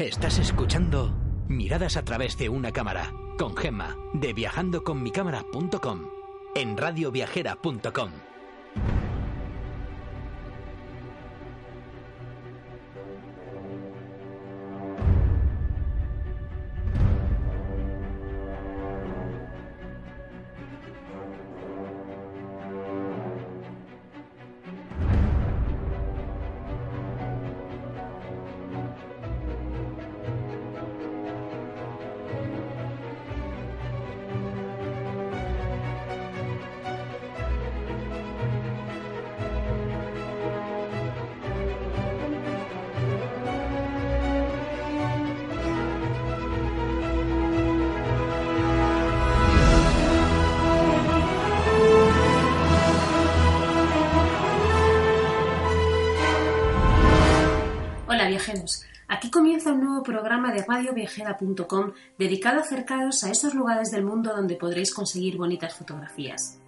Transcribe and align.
Estás 0.00 0.38
escuchando 0.38 1.12
Miradas 1.46 1.98
a 1.98 2.04
través 2.06 2.38
de 2.38 2.48
una 2.48 2.72
cámara 2.72 3.12
con 3.38 3.54
Gemma 3.54 3.98
de 4.14 4.32
viajandoconmicámara.com 4.32 6.08
en 6.54 6.76
radioviajera.com. 6.78 8.29
aquí 59.10 59.28
comienza 59.28 59.72
un 59.72 59.80
nuevo 59.80 60.02
programa 60.04 60.52
de 60.52 60.62
radioviajera.com 60.62 61.92
dedicado 62.16 62.58
a 62.58 62.62
acercaros 62.62 63.24
a 63.24 63.30
esos 63.30 63.54
lugares 63.54 63.90
del 63.90 64.04
mundo 64.04 64.32
donde 64.34 64.54
podréis 64.54 64.94
conseguir 64.94 65.36
bonitas 65.36 65.74
fotografías. 65.74 66.60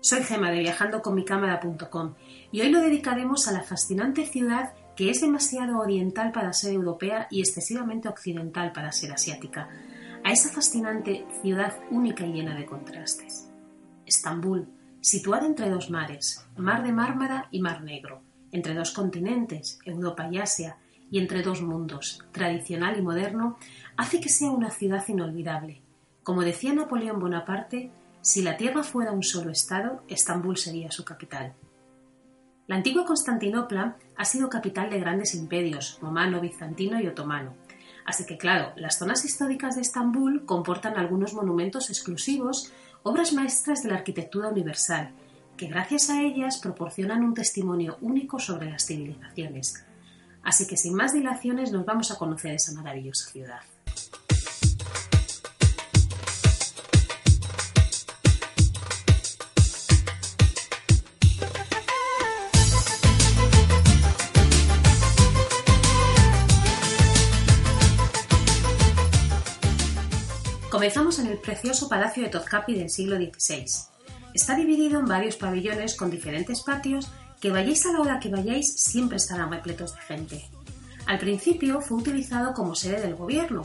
Soy 0.00 0.22
Gema 0.22 0.50
de 0.50 0.60
viajandoconmicámara.com 0.60 2.14
y 2.50 2.62
hoy 2.62 2.70
lo 2.70 2.80
dedicaremos 2.80 3.46
a 3.46 3.52
la 3.52 3.62
fascinante 3.62 4.24
ciudad 4.24 4.72
que 4.96 5.10
es 5.10 5.20
demasiado 5.20 5.78
oriental 5.78 6.32
para 6.32 6.54
ser 6.54 6.72
europea 6.72 7.28
y 7.30 7.40
excesivamente 7.40 8.08
occidental 8.08 8.72
para 8.72 8.92
ser 8.92 9.12
asiática, 9.12 9.68
a 10.24 10.32
esa 10.32 10.48
fascinante 10.48 11.26
ciudad 11.42 11.76
única 11.90 12.24
y 12.24 12.32
llena 12.32 12.54
de 12.54 12.64
contrastes. 12.64 13.50
Estambul, 14.06 14.68
situada 15.02 15.46
entre 15.46 15.68
dos 15.68 15.90
mares, 15.90 16.46
Mar 16.56 16.82
de 16.82 16.92
Mármara 16.92 17.48
y 17.50 17.60
Mar 17.60 17.82
Negro, 17.82 18.22
entre 18.52 18.74
dos 18.74 18.90
continentes, 18.92 19.78
Europa 19.84 20.28
y 20.30 20.38
Asia, 20.38 20.78
y 21.10 21.18
entre 21.18 21.42
dos 21.42 21.62
mundos, 21.62 22.24
tradicional 22.32 22.98
y 22.98 23.02
moderno, 23.02 23.58
hace 23.96 24.20
que 24.20 24.28
sea 24.28 24.50
una 24.50 24.70
ciudad 24.70 25.04
inolvidable. 25.08 25.82
Como 26.22 26.42
decía 26.42 26.72
Napoleón 26.72 27.18
Bonaparte, 27.18 27.90
si 28.20 28.42
la 28.42 28.56
Tierra 28.56 28.82
fuera 28.82 29.12
un 29.12 29.22
solo 29.22 29.50
Estado, 29.50 30.02
Estambul 30.08 30.56
sería 30.56 30.90
su 30.90 31.04
capital. 31.04 31.54
La 32.66 32.76
antigua 32.76 33.04
Constantinopla 33.04 33.96
ha 34.16 34.24
sido 34.24 34.48
capital 34.48 34.90
de 34.90 35.00
grandes 35.00 35.34
imperios, 35.34 35.98
romano, 36.00 36.40
bizantino 36.40 37.00
y 37.00 37.08
otomano. 37.08 37.54
Así 38.04 38.26
que, 38.26 38.38
claro, 38.38 38.72
las 38.76 38.98
zonas 38.98 39.24
históricas 39.24 39.74
de 39.74 39.80
Estambul 39.80 40.44
comportan 40.44 40.96
algunos 40.96 41.34
monumentos 41.34 41.90
exclusivos, 41.90 42.72
obras 43.02 43.32
maestras 43.32 43.82
de 43.82 43.88
la 43.88 43.96
arquitectura 43.96 44.48
universal, 44.48 45.12
que 45.56 45.66
gracias 45.66 46.10
a 46.10 46.22
ellas 46.22 46.58
proporcionan 46.58 47.24
un 47.24 47.34
testimonio 47.34 47.98
único 48.00 48.38
sobre 48.38 48.70
las 48.70 48.86
civilizaciones. 48.86 49.84
Así 50.42 50.66
que 50.66 50.76
sin 50.76 50.94
más 50.94 51.12
dilaciones 51.12 51.72
nos 51.72 51.84
vamos 51.84 52.10
a 52.10 52.16
conocer 52.16 52.54
esa 52.54 52.72
maravillosa 52.72 53.30
ciudad. 53.30 53.60
Comenzamos 70.70 71.18
en 71.18 71.26
el 71.26 71.38
precioso 71.38 71.88
Palacio 71.88 72.22
de 72.22 72.30
Tozcapi 72.30 72.74
del 72.74 72.88
siglo 72.88 73.16
XVI. 73.16 73.66
Está 74.32 74.54
dividido 74.54 74.98
en 74.98 75.04
varios 75.04 75.36
pabellones 75.36 75.94
con 75.94 76.10
diferentes 76.10 76.62
patios 76.62 77.10
que 77.40 77.50
vayáis 77.50 77.86
a 77.86 77.92
la 77.92 78.00
hora 78.00 78.20
que 78.20 78.28
vayáis 78.28 78.74
siempre 78.74 79.16
estarán 79.16 79.50
repletos 79.50 79.94
de 79.94 80.02
gente. 80.02 80.48
Al 81.06 81.18
principio 81.18 81.80
fue 81.80 81.98
utilizado 81.98 82.52
como 82.54 82.74
sede 82.74 83.00
del 83.00 83.16
gobierno 83.16 83.62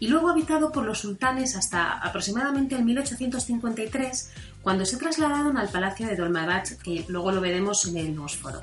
y 0.00 0.08
luego 0.08 0.30
habitado 0.30 0.70
por 0.70 0.84
los 0.84 1.00
sultanes 1.00 1.56
hasta 1.56 1.98
aproximadamente 1.98 2.76
el 2.76 2.84
1853 2.84 4.30
cuando 4.62 4.86
se 4.86 4.96
trasladaron 4.96 5.56
al 5.58 5.68
palacio 5.68 6.06
de 6.06 6.16
Dolmabach 6.16 6.78
que 6.82 7.04
luego 7.08 7.32
lo 7.32 7.40
veremos 7.40 7.84
en 7.86 7.96
el 7.96 8.18
Bósforo. 8.18 8.62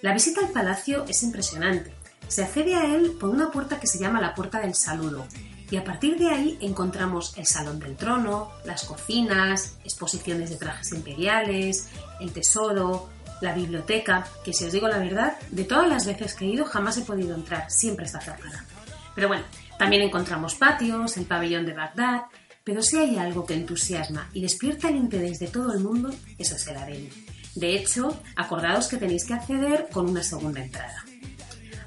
La 0.00 0.12
visita 0.12 0.40
al 0.40 0.52
palacio 0.52 1.04
es 1.08 1.22
impresionante. 1.22 1.94
Se 2.26 2.42
accede 2.42 2.74
a 2.74 2.94
él 2.94 3.12
por 3.20 3.30
una 3.30 3.52
puerta 3.52 3.78
que 3.78 3.86
se 3.86 3.98
llama 3.98 4.20
la 4.20 4.34
Puerta 4.34 4.60
del 4.60 4.74
Saludo 4.74 5.26
y 5.72 5.78
a 5.78 5.84
partir 5.84 6.18
de 6.18 6.28
ahí 6.28 6.58
encontramos 6.60 7.32
el 7.38 7.46
Salón 7.46 7.80
del 7.80 7.96
Trono, 7.96 8.50
las 8.66 8.84
cocinas, 8.84 9.78
exposiciones 9.82 10.50
de 10.50 10.56
trajes 10.56 10.92
imperiales, 10.92 11.88
el 12.20 12.30
tesoro, 12.30 13.08
la 13.40 13.54
biblioteca, 13.54 14.28
que 14.44 14.52
si 14.52 14.66
os 14.66 14.72
digo 14.72 14.86
la 14.86 14.98
verdad, 14.98 15.38
de 15.50 15.64
todas 15.64 15.88
las 15.88 16.04
veces 16.04 16.34
que 16.34 16.44
he 16.44 16.48
ido 16.48 16.66
jamás 16.66 16.98
he 16.98 17.00
podido 17.00 17.34
entrar, 17.34 17.70
siempre 17.70 18.04
está 18.04 18.20
cerrada. 18.20 18.66
Pero 19.14 19.28
bueno, 19.28 19.44
también 19.78 20.02
encontramos 20.02 20.56
patios, 20.56 21.16
el 21.16 21.24
pabellón 21.24 21.64
de 21.64 21.72
Bagdad, 21.72 22.24
pero 22.64 22.82
si 22.82 22.98
hay 22.98 23.16
algo 23.16 23.46
que 23.46 23.54
entusiasma 23.54 24.28
y 24.34 24.42
despierta 24.42 24.90
el 24.90 24.96
interés 24.96 25.38
de 25.38 25.48
todo 25.48 25.72
el 25.72 25.80
mundo, 25.80 26.10
eso 26.36 26.54
es 26.54 26.66
el 26.66 26.76
harén. 26.76 27.08
De 27.54 27.74
hecho, 27.74 28.20
acordaos 28.36 28.88
que 28.88 28.98
tenéis 28.98 29.24
que 29.24 29.32
acceder 29.32 29.88
con 29.90 30.10
una 30.10 30.22
segunda 30.22 30.62
entrada. 30.62 31.02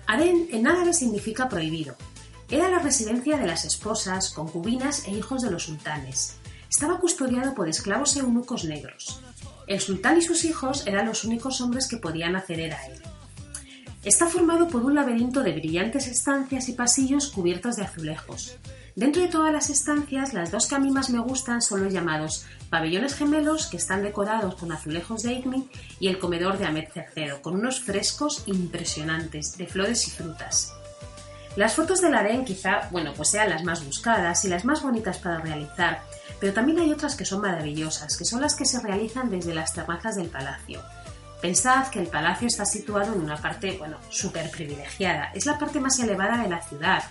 Harén 0.07 0.47
en 0.51 0.65
árabe 0.65 0.91
significa 0.91 1.47
prohibido, 1.47 1.95
era 2.49 2.69
la 2.69 2.79
residencia 2.79 3.37
de 3.37 3.47
las 3.47 3.65
esposas, 3.65 4.29
concubinas 4.29 5.07
e 5.07 5.11
hijos 5.11 5.41
de 5.41 5.51
los 5.51 5.63
sultanes. 5.63 6.37
Estaba 6.69 6.99
custodiado 6.99 7.55
por 7.55 7.67
esclavos 7.67 8.15
eunucos 8.17 8.65
negros. 8.65 9.21
El 9.67 9.79
sultán 9.79 10.17
y 10.17 10.21
sus 10.21 10.45
hijos 10.45 10.85
eran 10.85 11.07
los 11.07 11.23
únicos 11.23 11.59
hombres 11.61 11.87
que 11.87 11.97
podían 11.97 12.35
acceder 12.35 12.73
a 12.73 12.85
él. 12.85 13.01
Está 14.03 14.27
formado 14.27 14.67
por 14.67 14.83
un 14.83 14.93
laberinto 14.93 15.41
de 15.41 15.53
brillantes 15.53 16.07
estancias 16.07 16.69
y 16.69 16.73
pasillos 16.73 17.31
cubiertos 17.31 17.75
de 17.75 17.83
azulejos. 17.83 18.57
Dentro 18.95 19.23
de 19.23 19.27
todas 19.27 19.51
las 19.51 19.71
estancias, 19.71 20.33
las 20.33 20.51
dos 20.51 20.67
que 20.67 20.75
a 20.75 20.79
mí 20.79 20.91
más 20.91 21.09
me 21.09 21.19
gustan 21.19 21.61
son 21.61 21.83
los 21.83 21.91
llamados 21.91 22.45
pabellones 22.69 23.15
gemelos, 23.15 23.65
que 23.65 23.77
están 23.77 24.03
decorados 24.03 24.55
con 24.55 24.71
azulejos 24.71 25.23
de 25.23 25.33
Igni, 25.33 25.67
y 25.99 26.07
el 26.07 26.19
comedor 26.19 26.59
de 26.59 26.65
Ahmed 26.65 26.89
III, 26.95 27.41
con 27.41 27.55
unos 27.55 27.81
frescos 27.81 28.43
impresionantes 28.45 29.57
de 29.57 29.65
flores 29.65 30.07
y 30.07 30.11
frutas. 30.11 30.73
Las 31.55 31.73
fotos 31.73 32.01
del 32.01 32.15
harén 32.15 32.43
quizá, 32.43 32.89
bueno, 32.91 33.13
pues 33.15 33.29
sean 33.29 33.49
las 33.49 33.63
más 33.63 33.85
buscadas 33.85 34.43
y 34.43 34.49
las 34.49 34.65
más 34.65 34.81
bonitas 34.81 35.19
para 35.19 35.39
realizar, 35.39 36.01
pero 36.39 36.53
también 36.53 36.79
hay 36.79 36.91
otras 36.91 37.15
que 37.15 37.23
son 37.23 37.41
maravillosas, 37.41 38.17
que 38.17 38.25
son 38.25 38.41
las 38.41 38.55
que 38.55 38.65
se 38.65 38.81
realizan 38.81 39.29
desde 39.29 39.53
las 39.53 39.73
terrazas 39.73 40.17
del 40.17 40.27
palacio. 40.27 40.81
Pensad 41.41 41.87
que 41.87 41.99
el 41.99 42.07
palacio 42.07 42.47
está 42.47 42.65
situado 42.65 43.13
en 43.13 43.21
una 43.21 43.37
parte, 43.37 43.77
bueno, 43.77 43.97
súper 44.09 44.49
privilegiada. 44.51 45.31
Es 45.33 45.45
la 45.45 45.57
parte 45.57 45.79
más 45.79 45.99
elevada 45.99 46.41
de 46.41 46.49
la 46.49 46.61
ciudad, 46.61 47.03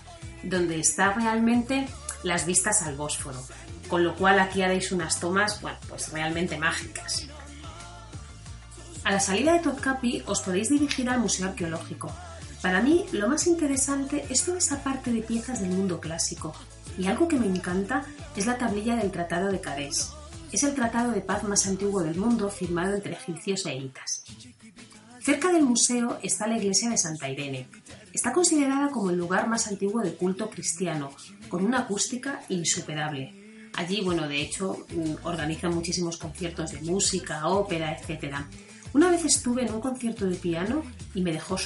donde 0.42 0.78
están 0.78 1.14
realmente 1.14 1.88
las 2.22 2.44
vistas 2.44 2.82
al 2.82 2.96
Bósforo. 2.96 3.42
Con 3.88 4.02
lo 4.02 4.14
cual 4.16 4.40
aquí 4.40 4.62
haréis 4.62 4.92
unas 4.92 5.20
tomas, 5.20 5.60
bueno, 5.60 5.78
pues 5.88 6.10
realmente 6.10 6.58
mágicas. 6.58 7.28
A 9.04 9.12
la 9.12 9.20
salida 9.20 9.52
de 9.52 9.60
Topkapi 9.60 10.22
os 10.26 10.40
podéis 10.40 10.70
dirigir 10.70 11.08
al 11.08 11.20
Museo 11.20 11.48
Arqueológico, 11.48 12.10
para 12.64 12.80
mí, 12.80 13.04
lo 13.12 13.28
más 13.28 13.46
interesante 13.46 14.24
es 14.30 14.42
toda 14.42 14.56
esa 14.56 14.82
parte 14.82 15.12
de 15.12 15.20
piezas 15.20 15.60
del 15.60 15.68
mundo 15.68 16.00
clásico, 16.00 16.54
y 16.96 17.08
algo 17.08 17.28
que 17.28 17.36
me 17.36 17.44
encanta 17.44 18.06
es 18.34 18.46
la 18.46 18.56
tablilla 18.56 18.96
del 18.96 19.10
Tratado 19.10 19.52
de 19.52 19.60
Cadés. 19.60 20.14
Es 20.50 20.62
el 20.62 20.74
tratado 20.74 21.12
de 21.12 21.20
paz 21.20 21.42
más 21.44 21.66
antiguo 21.66 22.02
del 22.02 22.16
mundo 22.16 22.48
firmado 22.48 22.94
entre 22.94 23.12
egipcios 23.12 23.66
e 23.66 23.76
hitas. 23.76 24.24
Cerca 25.20 25.52
del 25.52 25.64
museo 25.64 26.18
está 26.22 26.46
la 26.46 26.56
iglesia 26.56 26.88
de 26.88 26.96
Santa 26.96 27.28
Irene. 27.28 27.68
Está 28.14 28.32
considerada 28.32 28.88
como 28.88 29.10
el 29.10 29.18
lugar 29.18 29.46
más 29.46 29.66
antiguo 29.66 30.00
de 30.00 30.14
culto 30.14 30.48
cristiano, 30.48 31.10
con 31.50 31.66
una 31.66 31.80
acústica 31.80 32.44
insuperable. 32.48 33.68
Allí, 33.74 34.00
bueno, 34.00 34.26
de 34.26 34.40
hecho, 34.40 34.86
mm, 34.88 35.26
organizan 35.26 35.74
muchísimos 35.74 36.16
conciertos 36.16 36.72
de 36.72 36.80
música, 36.80 37.46
ópera, 37.46 37.92
etc. 37.92 38.46
Una 38.94 39.10
vez 39.10 39.24
estuve 39.24 39.66
en 39.66 39.74
un 39.74 39.80
concierto 39.80 40.24
de 40.24 40.36
piano 40.36 40.84
y 41.16 41.20
me 41.20 41.32
dejó, 41.32 41.56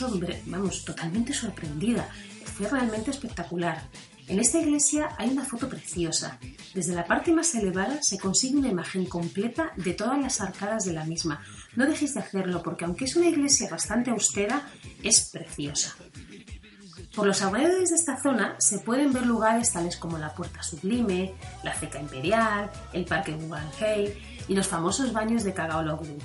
vamos, 0.46 0.82
totalmente 0.82 1.34
sorprendida. 1.34 2.08
Fue 2.56 2.66
realmente 2.66 3.10
espectacular. 3.10 3.82
En 4.28 4.40
esta 4.40 4.60
iglesia 4.60 5.10
hay 5.18 5.28
una 5.28 5.44
foto 5.44 5.68
preciosa. 5.68 6.38
Desde 6.74 6.94
la 6.94 7.04
parte 7.04 7.30
más 7.34 7.54
elevada 7.54 8.02
se 8.02 8.18
consigue 8.18 8.56
una 8.56 8.68
imagen 8.68 9.04
completa 9.04 9.72
de 9.76 9.92
todas 9.92 10.18
las 10.18 10.40
arcadas 10.40 10.86
de 10.86 10.94
la 10.94 11.04
misma. 11.04 11.42
No 11.76 11.84
dejéis 11.84 12.14
de 12.14 12.20
hacerlo 12.20 12.62
porque 12.62 12.86
aunque 12.86 13.04
es 13.04 13.14
una 13.14 13.28
iglesia 13.28 13.68
bastante 13.70 14.10
austera, 14.10 14.66
es 15.02 15.28
preciosa. 15.30 15.96
Por 17.14 17.26
los 17.26 17.42
alrededores 17.42 17.90
de 17.90 17.96
esta 17.96 18.22
zona 18.22 18.56
se 18.58 18.78
pueden 18.78 19.12
ver 19.12 19.26
lugares 19.26 19.72
tales 19.72 19.98
como 19.98 20.16
la 20.16 20.34
Puerta 20.34 20.62
Sublime, 20.62 21.34
la 21.62 21.74
Ceca 21.74 22.00
Imperial, 22.00 22.70
el 22.94 23.04
Parque 23.04 23.32
Guggenheim 23.32 24.12
y 24.48 24.54
los 24.54 24.66
famosos 24.66 25.12
baños 25.12 25.44
de 25.44 25.52
Kagaologlu, 25.52 26.16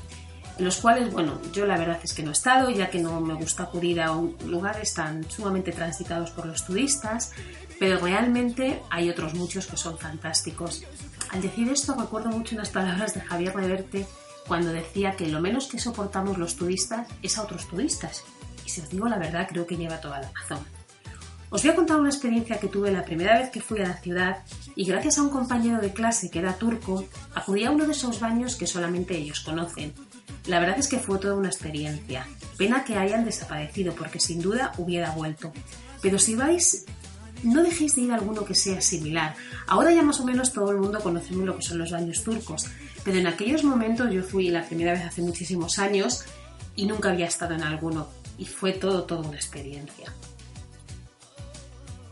los 0.59 0.77
cuales, 0.77 1.11
bueno, 1.11 1.39
yo 1.51 1.65
la 1.65 1.77
verdad 1.77 1.99
es 2.03 2.13
que 2.13 2.23
no 2.23 2.29
he 2.29 2.33
estado, 2.33 2.69
ya 2.69 2.89
que 2.89 2.99
no 2.99 3.19
me 3.21 3.33
gusta 3.33 3.63
acudir 3.63 4.01
a 4.01 4.13
lugares 4.45 4.93
tan 4.93 5.29
sumamente 5.29 5.71
transitados 5.71 6.31
por 6.31 6.45
los 6.45 6.65
turistas, 6.65 7.31
pero 7.79 7.99
realmente 7.99 8.81
hay 8.89 9.09
otros 9.09 9.33
muchos 9.33 9.65
que 9.67 9.77
son 9.77 9.97
fantásticos. 9.97 10.83
Al 11.31 11.41
decir 11.41 11.69
esto 11.69 11.95
recuerdo 11.99 12.29
mucho 12.29 12.55
unas 12.55 12.69
palabras 12.69 13.13
de 13.15 13.21
Javier 13.21 13.55
Reverte 13.55 14.05
cuando 14.47 14.71
decía 14.71 15.15
que 15.15 15.27
lo 15.27 15.41
menos 15.41 15.67
que 15.67 15.79
soportamos 15.79 16.37
los 16.37 16.55
turistas 16.55 17.07
es 17.21 17.37
a 17.37 17.43
otros 17.43 17.67
turistas. 17.67 18.23
Y 18.65 18.69
si 18.69 18.81
os 18.81 18.89
digo 18.89 19.07
la 19.07 19.17
verdad, 19.17 19.47
creo 19.49 19.65
que 19.65 19.77
lleva 19.77 19.99
toda 19.99 20.21
la 20.21 20.31
razón. 20.31 20.59
Os 21.49 21.61
voy 21.61 21.71
a 21.71 21.75
contar 21.75 21.99
una 21.99 22.09
experiencia 22.09 22.59
que 22.59 22.67
tuve 22.67 22.91
la 22.91 23.05
primera 23.05 23.37
vez 23.37 23.51
que 23.51 23.61
fui 23.61 23.79
a 23.79 23.87
la 23.87 23.97
ciudad 23.97 24.39
y 24.75 24.85
gracias 24.85 25.17
a 25.17 25.21
un 25.21 25.29
compañero 25.29 25.79
de 25.79 25.93
clase 25.93 26.31
que 26.31 26.39
era 26.39 26.53
turco, 26.53 27.05
acudí 27.35 27.63
a 27.63 27.71
uno 27.71 27.85
de 27.85 27.91
esos 27.91 28.19
baños 28.19 28.55
que 28.55 28.65
solamente 28.65 29.15
ellos 29.15 29.41
conocen. 29.41 29.93
La 30.47 30.59
verdad 30.59 30.77
es 30.77 30.87
que 30.87 30.99
fue 30.99 31.19
toda 31.19 31.35
una 31.35 31.47
experiencia. 31.47 32.27
Pena 32.57 32.83
que 32.83 32.97
hayan 32.97 33.25
desaparecido 33.25 33.93
porque 33.93 34.19
sin 34.19 34.41
duda 34.41 34.73
hubiera 34.77 35.11
vuelto. 35.11 35.53
Pero 36.01 36.19
si 36.19 36.35
vais, 36.35 36.85
no 37.43 37.63
dejéis 37.63 37.95
de 37.95 38.01
ir 38.01 38.11
a 38.11 38.15
alguno 38.15 38.45
que 38.45 38.55
sea 38.55 38.81
similar. 38.81 39.35
Ahora 39.67 39.91
ya 39.93 40.03
más 40.03 40.19
o 40.19 40.25
menos 40.25 40.51
todo 40.51 40.71
el 40.71 40.77
mundo 40.77 40.99
conocemos 40.99 41.45
lo 41.45 41.55
que 41.57 41.63
son 41.63 41.77
los 41.77 41.91
baños 41.91 42.23
turcos, 42.23 42.67
pero 43.03 43.17
en 43.17 43.27
aquellos 43.27 43.63
momentos 43.63 44.11
yo 44.11 44.23
fui 44.23 44.49
la 44.49 44.65
primera 44.65 44.93
vez 44.93 45.03
hace 45.03 45.21
muchísimos 45.21 45.79
años 45.79 46.25
y 46.75 46.85
nunca 46.85 47.11
había 47.11 47.27
estado 47.27 47.53
en 47.53 47.63
alguno 47.63 48.07
y 48.37 48.45
fue 48.45 48.73
todo, 48.73 49.03
toda 49.03 49.27
una 49.27 49.37
experiencia. 49.37 50.11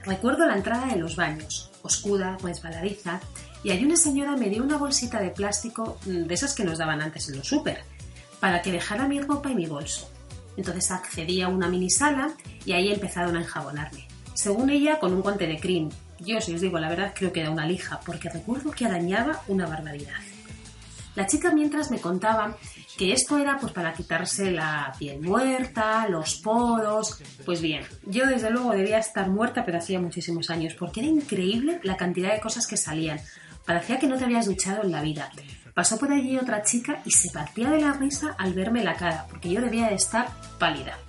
Recuerdo 0.03 0.45
la 0.45 0.55
entrada 0.55 0.87
de 0.87 0.95
los 0.97 1.15
baños, 1.15 1.71
oscura, 1.83 2.37
resbaladiza, 2.41 3.19
y 3.63 3.69
allí 3.69 3.85
una 3.85 3.95
señora 3.95 4.35
me 4.35 4.49
dio 4.49 4.63
una 4.63 4.77
bolsita 4.77 5.21
de 5.21 5.29
plástico 5.29 5.99
mm, 6.05 6.23
de 6.23 6.33
esas 6.33 6.55
que 6.55 6.63
nos 6.63 6.79
daban 6.79 7.01
antes 7.01 7.29
en 7.29 7.37
los 7.37 7.47
súper, 7.47 7.83
para 8.41 8.61
que 8.61 8.73
dejara 8.73 9.07
mi 9.07 9.21
ropa 9.21 9.49
y 9.49 9.55
mi 9.55 9.67
bolso. 9.67 10.11
Entonces 10.57 10.91
accedí 10.91 11.41
a 11.41 11.47
una 11.47 11.69
mini 11.69 11.89
sala 11.89 12.33
y 12.65 12.73
ahí 12.73 12.91
empezaron 12.91 13.37
a 13.37 13.41
enjabonarme. 13.41 14.07
Según 14.33 14.69
ella, 14.69 14.99
con 14.99 15.13
un 15.13 15.21
guante 15.21 15.47
de 15.47 15.59
cream. 15.59 15.89
Yo, 16.19 16.41
si 16.41 16.53
os 16.53 16.61
digo 16.61 16.77
la 16.77 16.89
verdad, 16.89 17.13
creo 17.15 17.31
que 17.31 17.39
era 17.39 17.51
una 17.51 17.65
lija, 17.65 18.01
porque 18.05 18.29
recuerdo 18.29 18.71
que 18.71 18.85
arañaba 18.85 19.41
una 19.47 19.67
barbaridad. 19.67 20.19
La 21.15 21.27
chica 21.27 21.53
mientras 21.53 21.91
me 21.91 21.99
contaba 21.99 22.57
que 22.97 23.13
esto 23.13 23.37
era 23.37 23.57
pues 23.59 23.73
para 23.73 23.93
quitarse 23.93 24.51
la 24.51 24.93
piel 24.97 25.21
muerta, 25.21 26.07
los 26.07 26.35
poros. 26.35 27.19
Pues 27.45 27.61
bien, 27.61 27.83
yo 28.05 28.25
desde 28.27 28.49
luego 28.49 28.71
debía 28.71 28.97
estar 28.97 29.29
muerta, 29.29 29.65
pero 29.65 29.77
hacía 29.77 29.99
muchísimos 29.99 30.49
años, 30.49 30.73
porque 30.73 31.01
era 31.01 31.09
increíble 31.09 31.79
la 31.83 31.97
cantidad 31.97 32.33
de 32.33 32.39
cosas 32.39 32.65
que 32.65 32.77
salían. 32.77 33.19
Parecía 33.65 33.99
que 33.99 34.07
no 34.07 34.17
te 34.17 34.25
habías 34.25 34.45
duchado 34.45 34.83
en 34.83 34.91
la 34.91 35.01
vida. 35.01 35.29
Pasó 35.81 35.97
por 35.97 36.11
allí 36.11 36.37
otra 36.37 36.61
chica 36.61 37.01
y 37.05 37.09
se 37.09 37.31
partía 37.31 37.71
de 37.71 37.81
la 37.81 37.93
risa 37.93 38.35
al 38.37 38.53
verme 38.53 38.83
la 38.83 38.93
cara, 38.93 39.25
porque 39.27 39.49
yo 39.49 39.61
debía 39.61 39.87
de 39.87 39.95
estar 39.95 40.29
pálida. 40.59 40.99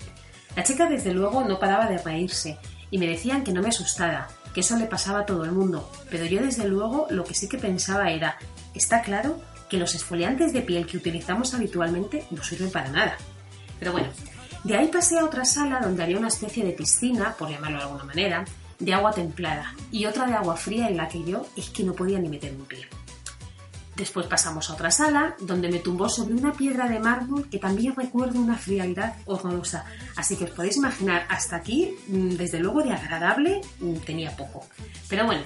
La 0.57 0.63
chica 0.63 0.89
desde 0.89 1.13
luego 1.13 1.45
no 1.45 1.59
paraba 1.59 1.85
de 1.89 1.99
reírse 1.99 2.57
y 2.91 2.97
me 2.97 3.07
decían 3.07 3.45
que 3.45 3.53
no 3.53 3.61
me 3.61 3.69
asustara, 3.69 4.29
que 4.55 4.61
eso 4.61 4.79
le 4.79 4.87
pasaba 4.87 5.19
a 5.19 5.27
todo 5.27 5.45
el 5.45 5.53
mundo, 5.53 5.93
pero 6.11 6.25
yo 6.25 6.41
desde 6.41 6.67
luego 6.67 7.07
lo 7.11 7.23
que 7.23 7.35
sí 7.35 7.51
que 7.51 7.59
pensaba 7.59 8.13
era, 8.13 8.39
está 8.73 9.03
claro 9.03 9.39
que 9.69 9.77
los 9.77 9.95
esfoliantes 9.95 10.55
de 10.55 10.63
piel 10.63 10.87
que 10.87 10.97
utilizamos 10.97 11.53
habitualmente 11.53 12.25
no 12.31 12.43
sirven 12.43 12.71
para 12.71 12.89
nada. 12.89 13.19
Pero 13.79 13.93
bueno, 13.93 14.09
de 14.65 14.75
ahí 14.75 14.89
pasé 14.89 15.19
a 15.19 15.27
otra 15.27 15.45
sala 15.45 15.81
donde 15.81 16.03
había 16.03 16.17
una 16.17 16.29
especie 16.29 16.65
de 16.65 16.73
piscina, 16.73 17.35
por 17.39 17.51
llamarlo 17.51 17.77
de 17.77 17.85
alguna 17.85 18.05
manera, 18.05 18.47
de 18.79 18.95
agua 18.95 19.13
templada 19.13 19.75
y 19.91 20.07
otra 20.07 20.25
de 20.25 20.33
agua 20.33 20.57
fría 20.57 20.89
en 20.89 20.97
la 20.97 21.09
que 21.09 21.23
yo 21.25 21.47
es 21.59 21.69
que 21.69 21.85
no 21.85 21.93
podía 21.93 22.19
ni 22.19 22.31
meter 22.31 22.53
un 22.53 22.65
pie. 22.65 22.89
Después 23.97 24.27
pasamos 24.27 24.71
a 24.71 24.75
otra 24.75 24.91
sala 24.91 25.37
donde 25.41 25.69
me 25.69 25.79
tumbó 25.79 26.09
sobre 26.09 26.35
una 26.35 26.53
piedra 26.53 26.89
de 26.89 26.99
mármol 26.99 27.49
que 27.49 27.59
también 27.59 27.95
recuerdo 27.95 28.41
una 28.41 28.57
frialdad 28.57 29.15
horrorosa. 29.27 29.85
Así 30.17 30.37
que 30.37 30.45
os 30.45 30.51
podéis 30.51 30.77
imaginar, 30.79 31.27
hasta 31.29 31.57
aquí, 31.57 31.95
mm, 32.09 32.37
desde 32.37 32.59
luego 32.59 32.83
de 32.83 32.93
agradable, 32.93 33.61
mm, 33.81 33.97
tenía 33.97 34.35
poco. 34.37 34.67
Pero 35.09 35.27
bueno, 35.27 35.43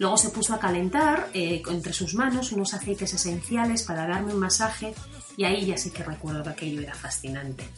Luego 0.00 0.16
se 0.16 0.30
puso 0.30 0.54
a 0.54 0.58
calentar 0.58 1.28
eh, 1.34 1.62
entre 1.68 1.92
sus 1.92 2.14
manos 2.14 2.52
unos 2.52 2.72
aceites 2.72 3.12
esenciales 3.12 3.82
para 3.82 4.06
darme 4.06 4.32
un 4.32 4.40
masaje 4.40 4.94
y 5.36 5.44
ahí 5.44 5.66
ya 5.66 5.76
sí 5.76 5.90
que 5.90 6.02
recuerdo 6.02 6.42
que 6.42 6.48
aquello 6.48 6.80
era 6.80 6.94
fascinante. 6.94 7.68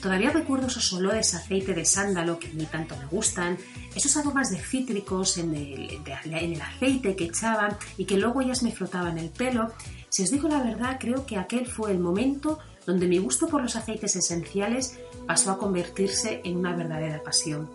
Todavía 0.00 0.30
recuerdo 0.30 0.68
esos 0.68 0.92
olores 0.94 1.34
a 1.34 1.38
aceite 1.38 1.74
de 1.74 1.84
sándalo 1.84 2.38
que 2.38 2.48
a 2.48 2.52
mí 2.54 2.64
tanto 2.64 2.96
me 2.96 3.04
gustan, 3.06 3.58
esos 3.94 4.16
aromas 4.16 4.50
de 4.50 4.58
cítricos 4.58 5.36
en 5.36 5.54
el, 5.54 6.60
aceite 6.60 7.14
que 7.14 7.24
echaban 7.24 7.76
y 7.98 8.06
que 8.06 8.16
luego 8.16 8.40
ellas 8.40 8.62
me 8.62 8.72
frotaban 8.72 9.18
el 9.18 9.28
pelo. 9.28 9.72
Si 10.08 10.22
os 10.22 10.30
digo 10.30 10.48
la 10.48 10.62
verdad, 10.62 10.96
creo 10.98 11.26
que 11.26 11.36
aquel 11.36 11.66
fue 11.66 11.92
el 11.92 11.98
momento 11.98 12.58
donde 12.86 13.06
mi 13.06 13.18
gusto 13.18 13.46
por 13.46 13.62
los 13.62 13.76
aceites 13.76 14.16
esenciales 14.16 14.98
pasó 15.26 15.50
a 15.50 15.58
convertirse 15.58 16.40
en 16.44 16.56
una 16.56 16.74
verdadera 16.74 17.22
pasión. 17.22 17.68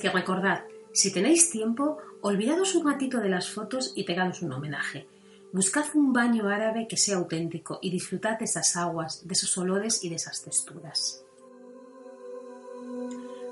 Que 0.00 0.10
recordad, 0.10 0.62
si 0.92 1.12
tenéis 1.12 1.50
tiempo, 1.50 1.98
olvidados 2.20 2.76
un 2.76 2.86
ratito 2.86 3.18
de 3.18 3.28
las 3.28 3.50
fotos 3.50 3.92
y 3.96 4.04
pegados 4.04 4.42
un 4.42 4.52
homenaje. 4.52 5.08
Buscad 5.52 5.86
un 5.94 6.12
baño 6.12 6.48
árabe 6.48 6.86
que 6.86 6.96
sea 6.96 7.16
auténtico 7.16 7.80
y 7.82 7.90
disfrutad 7.90 8.38
de 8.38 8.44
esas 8.44 8.76
aguas, 8.76 9.26
de 9.26 9.32
esos 9.32 9.58
olores 9.58 10.04
y 10.04 10.08
de 10.08 10.14
esas 10.14 10.44
texturas. 10.44 11.24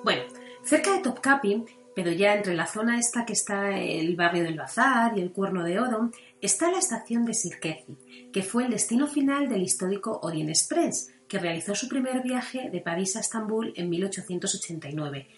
Bueno, 0.05 0.23
cerca 0.63 0.93
de 0.93 1.01
Topkapi, 1.01 1.65
pero 1.97 2.13
ya 2.13 2.35
entre 2.35 2.55
la 2.55 2.67
zona 2.67 2.99
esta 2.99 3.25
que 3.25 3.33
está 3.33 3.77
el 3.77 4.15
barrio 4.15 4.45
del 4.45 4.59
Bazar 4.59 5.19
y 5.19 5.23
el 5.23 5.33
Cuerno 5.33 5.65
de 5.65 5.81
Oro, 5.81 6.13
está 6.41 6.71
la 6.71 6.79
estación 6.79 7.25
de 7.25 7.35
Sirkeci, 7.35 8.31
que 8.33 8.43
fue 8.45 8.67
el 8.67 8.71
destino 8.71 9.09
final 9.09 9.49
del 9.49 9.63
histórico 9.63 10.21
Orient 10.23 10.51
Express, 10.51 11.13
que 11.27 11.41
realizó 11.41 11.75
su 11.75 11.89
primer 11.89 12.23
viaje 12.23 12.71
de 12.71 12.81
París 12.81 13.17
a 13.17 13.21
Estambul 13.21 13.73
en 13.75 13.91
1889 13.91 15.29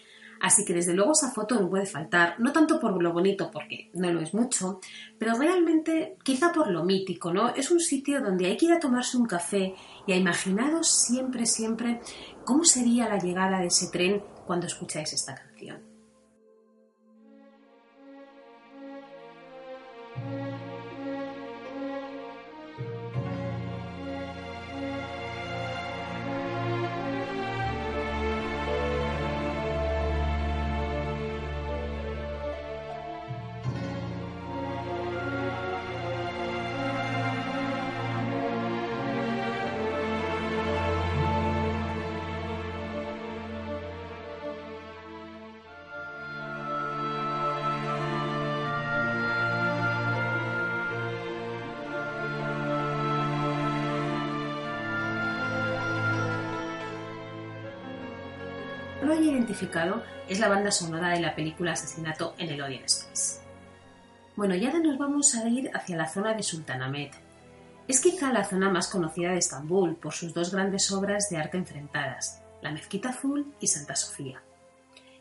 Así 0.40 0.64
que 0.64 0.74
desde 0.74 0.94
luego 0.94 1.12
esa 1.12 1.30
foto 1.32 1.60
no 1.60 1.68
puede 1.68 1.86
faltar, 1.86 2.36
no 2.38 2.52
tanto 2.52 2.78
por 2.80 3.02
lo 3.02 3.12
bonito, 3.12 3.50
porque 3.50 3.90
no 3.94 4.12
lo 4.12 4.20
es 4.20 4.34
mucho, 4.34 4.80
pero 5.18 5.34
realmente 5.36 6.16
quizá 6.22 6.52
por 6.52 6.70
lo 6.70 6.84
mítico, 6.84 7.32
¿no? 7.32 7.48
Es 7.50 7.70
un 7.70 7.80
sitio 7.80 8.20
donde 8.20 8.46
hay 8.46 8.56
que 8.56 8.66
ir 8.66 8.72
a 8.72 8.80
tomarse 8.80 9.16
un 9.16 9.26
café 9.26 9.74
y 10.06 10.12
a 10.12 10.16
imaginaros 10.16 10.88
siempre, 10.88 11.46
siempre 11.46 12.00
cómo 12.44 12.64
sería 12.64 13.08
la 13.08 13.18
llegada 13.18 13.60
de 13.60 13.66
ese 13.66 13.88
tren 13.88 14.22
cuando 14.46 14.66
escucháis 14.66 15.12
esta 15.12 15.34
canción. 15.34 15.87
Es 60.28 60.40
la 60.40 60.48
banda 60.48 60.70
sonora 60.70 61.08
de 61.08 61.20
la 61.20 61.34
película 61.34 61.72
Asesinato 61.72 62.34
en 62.36 62.50
el 62.50 62.60
Orient 62.60 62.82
Express. 62.82 63.40
Bueno, 64.36 64.54
y 64.54 64.66
ahora 64.66 64.80
nos 64.80 64.98
vamos 64.98 65.34
a 65.34 65.48
ir 65.48 65.70
hacia 65.72 65.96
la 65.96 66.06
zona 66.06 66.34
de 66.34 66.42
Sultanahmet. 66.42 67.14
Es 67.86 68.00
quizá 68.00 68.30
la 68.30 68.44
zona 68.44 68.68
más 68.68 68.88
conocida 68.88 69.30
de 69.30 69.38
Estambul 69.38 69.96
por 69.96 70.12
sus 70.12 70.34
dos 70.34 70.52
grandes 70.52 70.92
obras 70.92 71.30
de 71.30 71.38
arte 71.38 71.56
enfrentadas, 71.56 72.42
la 72.60 72.72
Mezquita 72.72 73.08
Azul 73.08 73.54
y 73.58 73.68
Santa 73.68 73.96
Sofía. 73.96 74.42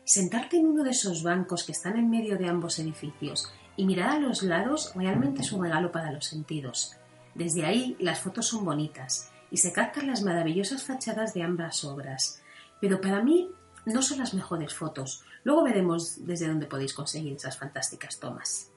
Sentarte 0.04 0.58
en 0.58 0.66
uno 0.66 0.84
de 0.84 0.90
esos 0.90 1.22
bancos 1.22 1.64
que 1.64 1.72
están 1.72 1.96
en 1.96 2.10
medio 2.10 2.36
de 2.36 2.48
ambos 2.48 2.78
edificios 2.78 3.50
y 3.76 3.86
mirar 3.86 4.10
a 4.10 4.18
los 4.18 4.42
lados 4.42 4.92
realmente 4.94 5.40
es 5.40 5.52
un 5.52 5.62
regalo 5.62 5.90
para 5.90 6.12
los 6.12 6.26
sentidos. 6.26 6.96
Desde 7.34 7.64
ahí 7.64 7.96
las 7.98 8.20
fotos 8.20 8.46
son 8.46 8.66
bonitas 8.66 9.30
y 9.50 9.56
se 9.56 9.72
captan 9.72 10.06
las 10.06 10.22
maravillosas 10.22 10.84
fachadas 10.84 11.32
de 11.32 11.42
ambas 11.42 11.82
obras. 11.84 12.42
Pero 12.78 13.00
para 13.00 13.22
mí 13.22 13.50
no 13.88 14.02
son 14.02 14.18
las 14.18 14.34
mejores 14.34 14.74
fotos. 14.74 15.24
Luego 15.44 15.64
veremos 15.64 16.26
desde 16.26 16.48
dónde 16.48 16.66
podéis 16.66 16.94
conseguir 16.94 17.34
esas 17.34 17.58
fantásticas 17.58 18.18
tomas. 18.18 18.70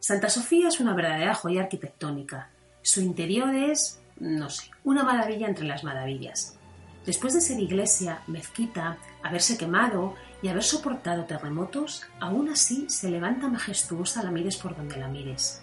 Santa 0.00 0.28
Sofía 0.28 0.68
es 0.68 0.80
una 0.80 0.94
verdadera 0.94 1.34
joya 1.34 1.62
arquitectónica. 1.62 2.50
Su 2.82 3.00
interior 3.00 3.54
es, 3.54 4.00
no 4.18 4.50
sé, 4.50 4.70
una 4.84 5.02
maravilla 5.02 5.48
entre 5.48 5.66
las 5.66 5.84
maravillas. 5.84 6.56
Después 7.04 7.34
de 7.34 7.40
ser 7.40 7.58
iglesia, 7.58 8.22
mezquita, 8.26 8.98
haberse 9.22 9.56
quemado 9.56 10.14
y 10.42 10.48
haber 10.48 10.62
soportado 10.62 11.24
terremotos, 11.24 12.04
aún 12.20 12.48
así 12.48 12.88
se 12.88 13.10
levanta 13.10 13.48
majestuosa 13.48 14.22
la 14.22 14.30
mires 14.30 14.56
por 14.56 14.76
donde 14.76 14.96
la 14.96 15.08
mires. 15.08 15.62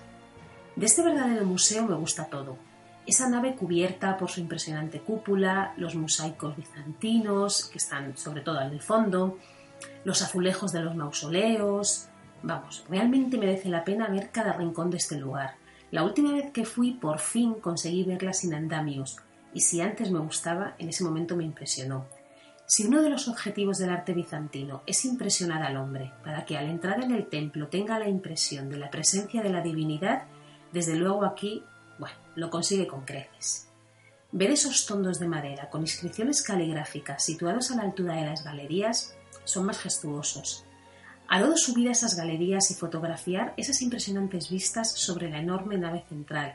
De 0.75 0.85
este 0.85 1.03
verdadero 1.03 1.45
museo 1.45 1.85
me 1.85 1.95
gusta 1.95 2.25
todo. 2.25 2.57
Esa 3.05 3.29
nave 3.29 3.55
cubierta 3.55 4.17
por 4.17 4.29
su 4.29 4.39
impresionante 4.39 4.99
cúpula, 4.99 5.73
los 5.77 5.95
mosaicos 5.95 6.55
bizantinos, 6.55 7.65
que 7.65 7.77
están 7.77 8.17
sobre 8.17 8.41
todo 8.41 8.61
en 8.61 8.71
el 8.71 8.81
fondo, 8.81 9.37
los 10.03 10.21
azulejos 10.21 10.71
de 10.71 10.81
los 10.81 10.95
mausoleos, 10.95 12.09
Vamos, 12.47 12.85
realmente 12.87 13.39
merece 13.39 13.69
la 13.69 13.83
pena 13.83 14.07
ver 14.07 14.29
cada 14.29 14.53
rincón 14.53 14.91
de 14.91 14.97
este 14.97 15.17
lugar. 15.17 15.55
La 15.89 16.03
última 16.03 16.31
vez 16.31 16.51
que 16.51 16.63
fui, 16.63 16.91
por 16.91 17.17
fin 17.17 17.55
conseguí 17.55 18.03
verla 18.03 18.33
sin 18.33 18.53
andamios, 18.53 19.17
y 19.51 19.61
si 19.61 19.81
antes 19.81 20.11
me 20.11 20.19
gustaba, 20.19 20.75
en 20.77 20.89
ese 20.89 21.03
momento 21.03 21.35
me 21.35 21.43
impresionó. 21.43 22.05
Si 22.67 22.85
uno 22.85 23.01
de 23.01 23.09
los 23.09 23.27
objetivos 23.27 23.79
del 23.79 23.89
arte 23.89 24.13
bizantino 24.13 24.83
es 24.85 25.05
impresionar 25.05 25.63
al 25.63 25.77
hombre, 25.77 26.11
para 26.23 26.45
que 26.45 26.55
al 26.55 26.69
entrar 26.69 27.03
en 27.03 27.11
el 27.11 27.25
templo 27.25 27.67
tenga 27.67 27.97
la 27.97 28.09
impresión 28.09 28.69
de 28.69 28.77
la 28.77 28.91
presencia 28.91 29.41
de 29.41 29.49
la 29.49 29.61
divinidad, 29.61 30.25
desde 30.71 30.95
luego 30.95 31.25
aquí, 31.25 31.63
bueno, 31.99 32.15
lo 32.35 32.49
consigue 32.49 32.87
con 32.87 33.05
creces. 33.05 33.67
Ver 34.31 34.51
esos 34.51 34.85
tondos 34.85 35.19
de 35.19 35.27
madera 35.27 35.69
con 35.69 35.81
inscripciones 35.81 36.41
caligráficas 36.41 37.23
situados 37.23 37.71
a 37.71 37.75
la 37.75 37.83
altura 37.83 38.15
de 38.15 38.25
las 38.25 38.43
galerías 38.43 39.15
son 39.45 39.65
majestuosos 39.65 40.65
Adoro 41.27 41.57
subir 41.57 41.89
a 41.89 41.91
esas 41.91 42.15
galerías 42.15 42.69
y 42.69 42.75
fotografiar 42.75 43.53
esas 43.57 43.81
impresionantes 43.81 44.49
vistas 44.49 44.91
sobre 44.91 45.29
la 45.29 45.39
enorme 45.39 45.77
nave 45.77 46.03
central. 46.07 46.53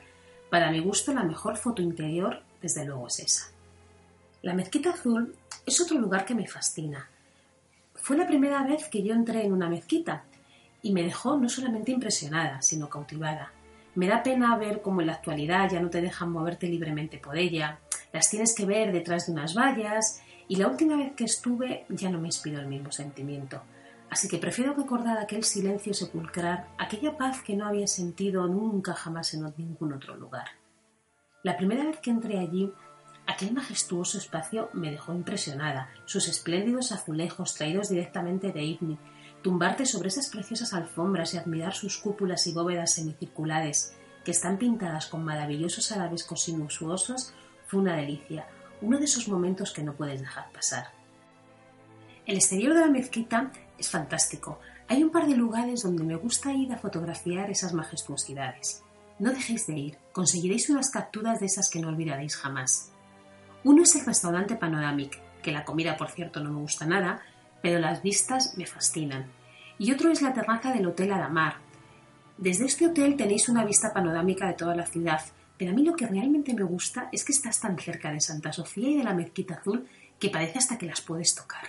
Para 0.49 0.70
mi 0.70 0.78
gusto, 0.80 1.12
la 1.12 1.25
mejor 1.25 1.56
foto 1.56 1.82
interior, 1.82 2.42
desde 2.62 2.85
luego, 2.85 3.09
es 3.09 3.18
esa. 3.18 3.50
La 4.42 4.54
mezquita 4.54 4.90
azul 4.90 5.35
es 5.66 5.80
otro 5.80 5.99
lugar 5.99 6.25
que 6.25 6.37
me 6.37 6.47
fascina. 6.47 7.09
Fue 7.94 8.16
la 8.16 8.26
primera 8.26 8.62
vez 8.62 8.88
que 8.88 9.02
yo 9.02 9.12
entré 9.12 9.44
en 9.44 9.52
una 9.52 9.68
mezquita 9.68 10.25
y 10.82 10.92
me 10.92 11.02
dejó 11.02 11.37
no 11.37 11.49
solamente 11.49 11.90
impresionada, 11.90 12.62
sino 12.62 12.88
cautivada. 12.88 13.52
Me 13.94 14.06
da 14.06 14.23
pena 14.23 14.56
ver 14.56 14.82
cómo 14.82 15.00
en 15.00 15.09
la 15.09 15.14
actualidad 15.14 15.68
ya 15.70 15.80
no 15.80 15.90
te 15.90 16.00
dejan 16.00 16.30
moverte 16.30 16.68
libremente 16.68 17.18
por 17.18 17.37
ella, 17.37 17.80
las 18.12 18.30
tienes 18.30 18.54
que 18.54 18.66
ver 18.66 18.92
detrás 18.92 19.26
de 19.26 19.32
unas 19.32 19.54
vallas 19.54 20.23
y 20.49 20.56
la 20.56 20.68
última 20.68 20.97
vez 20.97 21.12
que 21.14 21.25
estuve 21.25 21.87
ya 21.88 22.11
no 22.11 22.20
me 22.20 22.28
inspiró 22.28 22.61
el 22.61 22.66
mismo 22.66 22.90
sentimiento. 22.90 23.62
Así 24.11 24.28
que 24.28 24.38
prefiero 24.38 24.75
recordar 24.75 25.18
aquel 25.18 25.44
silencio 25.44 25.94
sepulcral, 25.94 26.66
aquella 26.78 27.16
paz 27.16 27.42
que 27.42 27.54
no 27.54 27.66
había 27.66 27.87
sentido 27.87 28.47
nunca 28.49 28.92
jamás 28.92 29.32
en 29.35 29.44
ningún 29.56 29.92
otro 29.92 30.16
lugar. 30.16 30.47
La 31.44 31.56
primera 31.56 31.85
vez 31.85 32.00
que 32.00 32.11
entré 32.11 32.38
allí, 32.38 32.73
aquel 33.26 33.52
majestuoso 33.52 34.18
espacio 34.18 34.68
me 34.73 34.90
dejó 34.90 35.14
impresionada, 35.14 35.88
sus 36.04 36.28
espléndidos 36.28 36.90
azulejos 36.90 37.54
traídos 37.54 37.88
directamente 37.88 38.50
de 38.52 38.62
Ibni, 38.64 38.99
tumbarte 39.42 39.87
sobre 39.87 40.09
esas 40.09 40.28
preciosas 40.28 40.73
alfombras 40.75 41.35
y 41.35 41.38
admirar 41.38 41.75
sus 41.75 41.99
cúpulas 41.99 42.47
y 42.47 42.52
bóvedas 42.52 42.94
semicirculares, 42.94 43.94
que 44.25 44.32
están 44.32 44.59
pintadas 44.59 45.06
con 45.06 45.25
maravillosos 45.25 45.92
arabescos 45.92 46.42
sinuosos, 46.42 47.32
fue 47.66 47.80
una 47.80 47.97
delicia, 47.97 48.47
uno 48.82 48.99
de 48.99 49.04
esos 49.04 49.28
momentos 49.28 49.73
que 49.73 49.82
no 49.82 49.94
puedes 49.94 50.20
dejar 50.20 50.50
pasar. 50.52 50.88
El 52.26 52.37
exterior 52.37 52.75
de 52.75 52.80
la 52.80 52.88
mezquita 52.88 53.50
es 53.78 53.88
fantástico. 53.88 54.61
Hay 54.88 55.02
un 55.02 55.11
par 55.11 55.26
de 55.26 55.35
lugares 55.35 55.82
donde 55.82 56.04
me 56.04 56.16
gusta 56.16 56.52
ir 56.52 56.73
a 56.73 56.78
fotografiar 56.78 57.50
esas 57.50 57.73
majestuosidades. 57.73 58.82
No 59.18 59.30
dejéis 59.30 59.66
de 59.66 59.75
ir, 59.75 59.99
conseguiréis 60.12 60.68
unas 60.70 60.90
capturas 60.90 61.40
de 61.40 61.47
esas 61.47 61.68
que 61.70 61.80
no 61.80 61.88
olvidaréis 61.88 62.37
jamás. 62.37 62.92
Uno 63.64 63.82
es 63.82 63.94
el 63.94 64.06
restaurante 64.06 64.56
Panoramic, 64.56 65.20
que 65.42 65.52
la 65.52 65.64
comida 65.64 65.97
por 65.97 66.11
cierto 66.11 66.40
no 66.40 66.50
me 66.50 66.61
gusta 66.61 66.87
nada, 66.87 67.23
pero 67.62 67.79
las 67.79 68.02
vistas 68.02 68.57
me 68.57 68.67
fascinan. 68.67 69.26
Y 69.79 69.93
otro 69.93 70.11
es 70.11 70.23
la 70.23 70.33
terraza 70.33 70.73
del 70.73 70.87
Hotel 70.87 71.12
Alamar. 71.12 71.57
Desde 72.37 72.67
este 72.67 72.87
hotel 72.87 73.17
tenéis 73.17 73.49
una 73.49 73.64
vista 73.64 73.93
panorámica 73.93 74.47
de 74.47 74.55
toda 74.55 74.75
la 74.75 74.87
ciudad, 74.87 75.21
pero 75.57 75.73
a 75.73 75.75
mí 75.75 75.85
lo 75.85 75.95
que 75.95 76.07
realmente 76.07 76.55
me 76.55 76.62
gusta 76.62 77.09
es 77.12 77.25
que 77.25 77.33
estás 77.33 77.61
tan 77.61 77.79
cerca 77.79 78.12
de 78.12 78.21
Santa 78.21 78.52
Sofía 78.52 78.88
y 78.88 78.97
de 78.97 79.05
la 79.05 79.14
Mezquita 79.14 79.55
Azul 79.55 79.87
que 80.19 80.31
parece 80.31 80.59
hasta 80.59 80.79
que 80.79 80.87
las 80.87 81.00
puedes 81.00 81.35
tocar. 81.35 81.64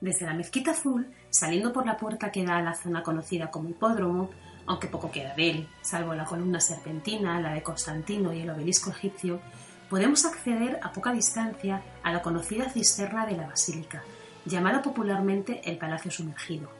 Desde 0.00 0.26
la 0.26 0.34
Mezquita 0.34 0.72
Azul, 0.72 1.06
saliendo 1.30 1.72
por 1.72 1.86
la 1.86 1.96
puerta 1.96 2.30
que 2.30 2.44
da 2.44 2.58
a 2.58 2.62
la 2.62 2.74
zona 2.74 3.02
conocida 3.02 3.50
como 3.50 3.70
Hipódromo, 3.70 4.30
aunque 4.66 4.88
poco 4.88 5.10
queda 5.10 5.34
de 5.34 5.50
él, 5.50 5.68
salvo 5.80 6.14
la 6.14 6.24
columna 6.24 6.60
serpentina, 6.60 7.40
la 7.40 7.54
de 7.54 7.62
Constantino 7.62 8.32
y 8.32 8.40
el 8.40 8.50
obelisco 8.50 8.90
egipcio, 8.90 9.40
podemos 9.88 10.24
acceder 10.24 10.78
a 10.82 10.92
poca 10.92 11.12
distancia 11.12 11.82
a 12.02 12.12
la 12.12 12.22
conocida 12.22 12.68
cisterna 12.68 13.26
de 13.26 13.36
la 13.36 13.46
Basílica, 13.46 14.02
llamada 14.46 14.80
popularmente 14.80 15.60
el 15.68 15.76
Palacio 15.76 16.10
Sumergido. 16.10 16.70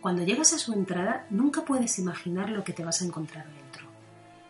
Cuando 0.00 0.22
llegas 0.22 0.52
a 0.52 0.58
su 0.58 0.72
entrada, 0.72 1.26
nunca 1.30 1.64
puedes 1.64 1.98
imaginar 1.98 2.50
lo 2.50 2.62
que 2.62 2.72
te 2.72 2.84
vas 2.84 3.02
a 3.02 3.04
encontrar 3.04 3.46
dentro. 3.46 3.86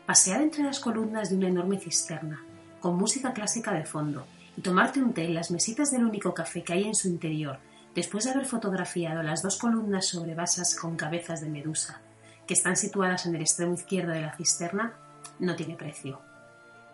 Pasear 0.06 0.42
entre 0.42 0.64
las 0.64 0.80
columnas 0.80 1.30
de 1.30 1.36
una 1.36 1.48
enorme 1.48 1.78
cisterna, 1.78 2.44
con 2.80 2.96
música 2.96 3.32
clásica 3.32 3.72
de 3.72 3.84
fondo, 3.84 4.26
y 4.56 4.60
tomarte 4.60 5.02
un 5.02 5.14
té 5.14 5.24
en 5.24 5.34
las 5.34 5.50
mesitas 5.50 5.90
del 5.90 6.04
único 6.04 6.34
café 6.34 6.62
que 6.62 6.74
hay 6.74 6.84
en 6.84 6.94
su 6.94 7.08
interior, 7.08 7.58
Después 7.94 8.24
de 8.24 8.30
haber 8.30 8.46
fotografiado 8.46 9.22
las 9.22 9.42
dos 9.42 9.58
columnas 9.58 10.06
sobre 10.06 10.34
basas 10.34 10.76
con 10.76 10.96
cabezas 10.96 11.42
de 11.42 11.50
medusa, 11.50 12.00
que 12.46 12.54
están 12.54 12.76
situadas 12.76 13.26
en 13.26 13.34
el 13.34 13.42
extremo 13.42 13.74
izquierdo 13.74 14.12
de 14.12 14.22
la 14.22 14.34
cisterna, 14.34 14.94
no 15.38 15.54
tiene 15.56 15.76
precio. 15.76 16.20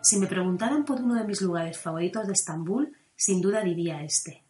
Si 0.01 0.17
me 0.19 0.27
preguntaran 0.27 0.83
por 0.83 0.99
uno 0.99 1.15
de 1.15 1.23
mis 1.23 1.41
lugares 1.41 1.77
favoritos 1.77 2.27
de 2.27 2.33
Estambul, 2.33 2.97
sin 3.15 3.41
duda 3.41 3.61
diría 3.61 4.03
este. 4.03 4.43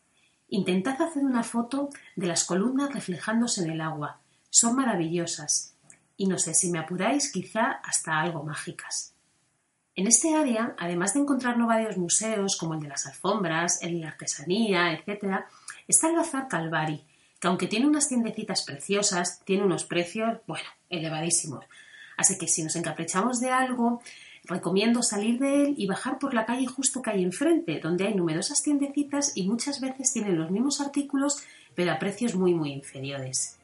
Intentad 0.50 1.02
hacer 1.02 1.24
una 1.24 1.44
foto 1.44 1.90
de 2.16 2.28
las 2.28 2.44
columnas 2.44 2.94
reflejándose 2.94 3.64
en 3.64 3.72
el 3.72 3.82
agua. 3.82 4.20
Son 4.50 4.76
maravillosas. 4.76 5.76
Y 6.18 6.28
no 6.28 6.40
sé, 6.40 6.54
si 6.54 6.72
me 6.72 6.80
apuráis, 6.80 7.32
quizá 7.32 7.72
hasta 7.84 8.20
algo 8.20 8.44
mágicas. 8.44 9.14
En 9.96 10.08
este 10.08 10.36
área, 10.36 10.76
además 10.80 11.14
de 11.14 11.20
encontrarnos 11.20 11.68
varios 11.68 11.98
museos 11.98 12.58
como 12.58 12.74
el 12.74 12.80
de 12.80 12.88
las 12.88 13.06
alfombras, 13.06 13.82
el 13.84 13.94
de 13.94 14.00
la 14.00 14.08
artesanía, 14.10 14.94
etc., 14.94 15.46
está 15.88 16.10
el 16.10 16.16
Bazar 16.16 16.48
Calvari, 16.48 17.04
que 17.40 17.48
aunque 17.48 17.68
tiene 17.68 17.88
unas 17.88 18.08
tiendecitas 18.08 18.64
preciosas, 18.64 19.42
tiene 19.46 19.64
unos 19.64 19.84
precios, 19.84 20.40
bueno, 20.48 20.68
elevadísimos. 20.90 21.66
Así 22.18 22.38
que 22.38 22.48
si 22.48 22.64
nos 22.64 22.76
encaprichamos 22.76 23.40
de 23.40 23.50
algo, 23.50 24.02
recomiendo 24.50 25.04
salir 25.04 25.40
de 25.40 25.64
él 25.64 25.76
y 25.78 25.88
bajar 25.88 26.20
por 26.20 26.34
la 26.34 26.46
calle 26.46 26.66
justo 26.66 27.02
que 27.02 27.12
hay 27.12 27.24
enfrente, 27.24 27.80
donde 27.80 28.08
hay 28.08 28.16
numerosas 28.16 28.64
tiendecitas 28.64 29.32
y 29.36 29.48
muchas 29.48 29.80
veces 29.80 30.12
tienen 30.12 30.38
los 30.38 30.52
mismos 30.52 30.82
artículos, 30.82 31.44
pero 31.76 31.92
a 31.92 32.00
precios 32.00 32.36
muy, 32.36 32.54
muy 32.54 32.74
inferiores. 32.74 33.60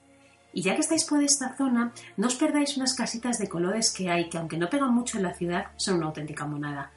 Y 0.53 0.61
ya 0.61 0.75
que 0.75 0.81
estáis 0.81 1.03
por 1.03 1.21
esta 1.21 1.57
zona, 1.57 1.91
no 2.15 2.27
os 2.27 2.35
perdáis 2.35 2.77
unas 2.77 2.93
casitas 2.93 3.39
de 3.39 3.49
colores 3.49 3.91
que 3.91 4.09
hay, 4.09 4.29
que 4.29 4.37
aunque 4.37 4.57
no 4.57 4.69
pegan 4.69 4.93
mucho 4.93 5.17
en 5.17 5.23
la 5.23 5.33
ciudad, 5.33 5.65
son 5.75 5.97
una 5.97 6.05
auténtica 6.05 6.45
monada. 6.45 6.91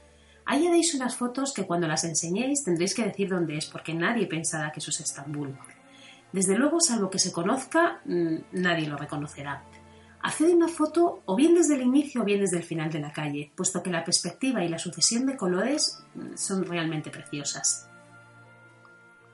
Ahí 0.44 0.66
haréis 0.66 0.94
unas 0.94 1.16
fotos 1.16 1.52
que 1.52 1.66
cuando 1.66 1.88
las 1.88 2.04
enseñéis 2.04 2.62
tendréis 2.64 2.94
que 2.94 3.04
decir 3.04 3.28
dónde 3.28 3.56
es, 3.56 3.66
porque 3.66 3.94
nadie 3.94 4.26
pensará 4.26 4.70
que 4.70 4.80
eso 4.80 4.90
es 4.90 5.00
Estambul. 5.00 5.58
Desde 6.32 6.56
luego, 6.56 6.80
salvo 6.80 7.10
que 7.10 7.18
se 7.18 7.32
conozca, 7.32 8.00
mm, 8.04 8.36
nadie 8.52 8.86
lo 8.86 8.96
reconocerá. 8.96 9.64
Haced 10.28 10.50
una 10.50 10.68
foto 10.68 11.22
o 11.24 11.34
bien 11.34 11.54
desde 11.54 11.76
el 11.76 11.80
inicio 11.80 12.20
o 12.20 12.24
bien 12.26 12.40
desde 12.40 12.58
el 12.58 12.62
final 12.62 12.92
de 12.92 13.00
la 13.00 13.14
calle, 13.14 13.50
puesto 13.56 13.82
que 13.82 13.88
la 13.88 14.04
perspectiva 14.04 14.62
y 14.62 14.68
la 14.68 14.78
sucesión 14.78 15.24
de 15.24 15.38
colores 15.38 16.04
mm, 16.14 16.36
son 16.36 16.66
realmente 16.66 17.08
preciosas. 17.08 17.88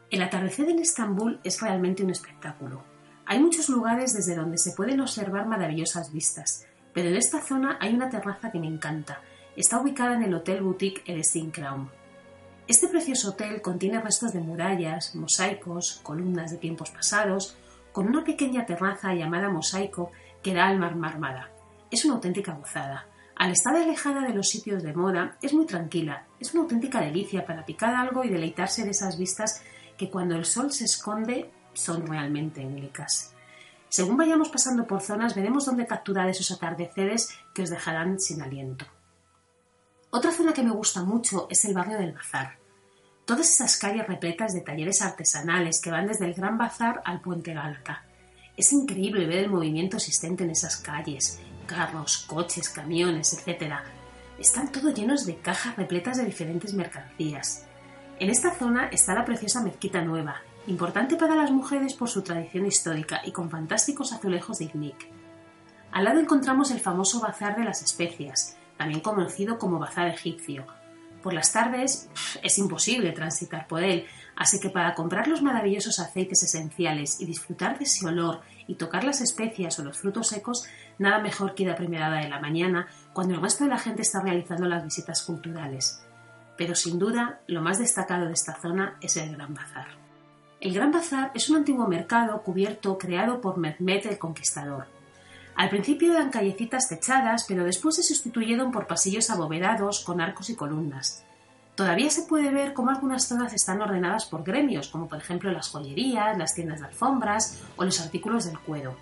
El 0.09 0.23
atardecer 0.23 0.69
en 0.69 0.79
Estambul 0.79 1.41
es 1.43 1.61
realmente 1.61 2.05
un 2.05 2.11
espectáculo. 2.11 2.85
Hay 3.27 3.41
muchos 3.41 3.69
lugares 3.69 4.13
desde 4.13 4.37
donde 4.37 4.57
se 4.57 4.71
pueden 4.71 5.01
observar 5.01 5.49
maravillosas 5.49 6.13
vistas, 6.13 6.65
pero 6.93 7.09
en 7.09 7.17
esta 7.17 7.43
zona 7.43 7.77
hay 7.81 7.93
una 7.93 8.09
terraza 8.09 8.53
que 8.53 8.61
me 8.61 8.69
encanta, 8.69 9.21
Está 9.57 9.81
ubicada 9.81 10.15
en 10.15 10.23
el 10.23 10.35
Hotel 10.35 10.63
Boutique 10.63 11.03
Edestin 11.07 11.51
Crown. 11.51 11.91
Este 12.69 12.87
precioso 12.87 13.31
hotel 13.31 13.63
contiene 13.63 14.01
restos 14.01 14.33
de 14.33 14.41
murallas, 14.41 15.17
mosaicos, 15.17 16.01
columnas 16.05 16.53
de 16.53 16.59
tiempos 16.59 16.91
pasados, 16.91 17.57
con 17.93 18.09
una 18.09 18.25
pequeña 18.25 18.67
terraza 18.67 19.15
llamada 19.15 19.51
mosaico 19.51 20.11
que 20.45 20.55
da 20.55 20.69
al 20.69 20.79
mar 20.79 20.95
Marmara. 20.95 21.51
Es 21.91 22.05
una 22.05 22.15
auténtica 22.15 22.53
gozada. 22.53 23.07
Al 23.35 23.51
estar 23.51 23.75
alejada 23.75 24.21
de 24.21 24.35
los 24.35 24.49
sitios 24.49 24.83
de 24.83 24.93
moda, 24.93 25.39
es 25.43 25.55
muy 25.55 25.67
tranquila, 25.67 26.27
es 26.39 26.53
una 26.53 26.65
auténtica 26.65 27.01
delicia 27.01 27.45
para 27.47 27.65
picar 27.65 27.95
algo 27.95 28.23
y 28.23 28.29
deleitarse 28.29 28.85
de 28.85 28.91
esas 28.91 29.19
vistas 29.19 29.63
que 29.97 30.11
cuando 30.11 30.37
el 30.37 30.45
sol 30.45 30.71
se 30.71 30.85
esconde 30.85 31.51
son 31.73 32.07
realmente 32.07 32.65
únicas. 32.65 33.35
Según 33.89 34.17
vayamos 34.17 34.51
pasando 34.51 34.87
por 34.87 35.01
zonas, 35.01 35.35
veremos 35.35 35.65
dónde 35.65 35.87
capturar 35.87 36.29
esos 36.29 36.51
atardeceres 36.51 37.31
que 37.55 37.63
os 37.63 37.71
dejarán 37.71 38.21
sin 38.21 38.43
aliento. 38.43 38.85
Otra 40.11 40.31
zona 40.31 40.53
que 40.53 40.63
me 40.63 40.73
gusta 40.73 41.03
mucho 41.03 41.47
es 41.49 41.65
el 41.65 41.75
barrio 41.75 41.99
del 41.99 42.13
Bazar. 42.13 42.59
Todas 43.25 43.49
esas 43.49 43.79
calles 43.79 44.07
repletas 44.07 44.53
de 44.53 44.61
talleres 44.61 45.01
artesanales 45.01 45.81
que 45.81 45.91
van 45.91 46.07
desde 46.07 46.27
el 46.27 46.35
Gran 46.35 46.59
Bazar 46.59 47.01
al 47.05 47.21
Puente 47.21 47.55
Galta. 47.55 48.04
Es 48.57 48.73
increíble 48.73 49.27
ver 49.27 49.39
el 49.39 49.51
movimiento 49.51 49.97
existente 49.97 50.45
en 50.45 50.51
esas 50.51 50.77
calles, 50.77 51.41
carros, 51.67 52.19
coches, 52.19 52.69
camiones, 52.69 53.33
etc. 53.33 53.75
Están 54.39 54.71
todos 54.71 54.95
llenos 54.95 55.27
de 55.27 55.39
cajas 55.39 55.77
repletas 55.77 56.19
de 56.19 56.25
diferentes 56.25 56.73
mercancías. 56.73 57.67
En 58.21 58.31
esta 58.31 58.55
zona 58.55 58.89
está 58.93 59.13
la 59.15 59.25
preciosa 59.25 59.61
Mezquita 59.61 60.03
Nueva, 60.03 60.41
importante 60.69 61.17
para 61.17 61.35
las 61.35 61.51
mujeres 61.51 61.95
por 61.95 62.09
su 62.09 62.23
tradición 62.23 62.65
histórica 62.65 63.23
y 63.25 63.33
con 63.33 63.51
fantásticos 63.51 64.13
azulejos 64.13 64.59
de 64.59 64.67
Iznik. 64.67 65.09
Al 65.91 66.05
lado 66.05 66.21
encontramos 66.21 66.71
el 66.71 66.79
famoso 66.79 67.21
Bazar 67.21 67.57
de 67.57 67.65
las 67.65 67.83
Especias, 67.83 68.57
también 68.77 69.01
conocido 69.01 69.59
como 69.59 69.81
Bazar 69.81 70.07
egipcio. 70.07 70.65
Por 71.25 71.35
las 71.35 71.53
tardes 71.53 72.09
es 72.41 72.59
imposible 72.59 73.11
transitar 73.11 73.67
por 73.67 73.83
él, 73.83 74.07
así 74.37 74.61
que 74.61 74.71
para 74.71 74.95
comprar 74.95 75.29
los 75.29 75.43
maravillosos 75.43 75.99
aceites 75.99 76.43
esenciales 76.43 77.21
y 77.21 77.27
disfrutar 77.27 77.79
de 77.79 77.85
ese 77.85 78.07
olor 78.07 78.41
y 78.67 78.75
tocar 78.75 79.05
las 79.05 79.21
especias 79.21 79.79
o 79.79 79.85
los 79.85 79.99
frutos 79.99 80.29
secos, 80.29 80.67
nada 80.99 81.19
mejor 81.19 81.55
que 81.55 81.65
ir 81.65 81.71
a 81.71 81.77
primera 81.77 82.09
hora 82.09 82.21
de 82.21 82.29
la 82.29 82.41
mañana, 82.41 82.89
cuando 83.13 83.35
el 83.35 83.43
resto 83.43 83.65
de 83.65 83.71
la 83.71 83.79
gente 83.79 84.03
está 84.03 84.21
realizando 84.21 84.67
las 84.67 84.85
visitas 84.85 85.23
culturales. 85.23 86.03
Pero 86.57 86.75
sin 86.75 86.99
duda, 86.99 87.41
lo 87.47 87.61
más 87.63 87.79
destacado 87.79 88.27
de 88.27 88.33
esta 88.33 88.55
zona 88.61 88.97
es 89.01 89.17
el 89.17 89.35
Gran 89.37 89.55
Bazar. 89.55 89.89
El 90.61 90.73
Gran 90.73 90.93
Bazar 90.93 91.31
es 91.35 91.51
un 91.51 91.57
antiguo 91.57 91.87
mercado 91.89 92.41
cubierto 92.43 92.97
creado 92.97 93.41
por 93.41 93.59
Mehmed 93.59 94.07
el 94.07 94.19
Conquistador. 94.19 94.87
Al 95.57 95.69
principio 95.69 96.13
eran 96.13 96.31
callecitas 96.31 96.89
techadas, 96.89 97.45
pero 97.47 97.65
después 97.65 97.97
se 97.97 98.03
sustituyeron 98.03 98.73
por 98.73 98.87
pasillos 98.87 99.31
abovedados 99.31 100.03
con 100.05 100.21
arcos 100.21 100.51
y 100.51 100.57
columnas. 100.57 101.25
Todavía 101.75 102.09
se 102.09 102.23
puede 102.23 102.53
ver 102.53 102.73
cómo 102.73 102.91
algunas 102.91 103.27
zonas 103.27 103.53
están 103.53 103.83
ordenadas 103.83 104.27
por 104.27 104.45
gremios, 104.45 104.89
como 104.89 105.09
por 105.09 105.19
ejemplo 105.19 105.51
las 105.51 105.69
joyerías, 105.69 106.39
las 106.39 106.55
tiendas 106.55 106.81
de 106.81 106.87
alfombras 106.87 107.63
o 107.77 107.85
los 107.85 108.01
artículos 108.01 108.45
del 108.45 108.61
cuero. 108.61 108.97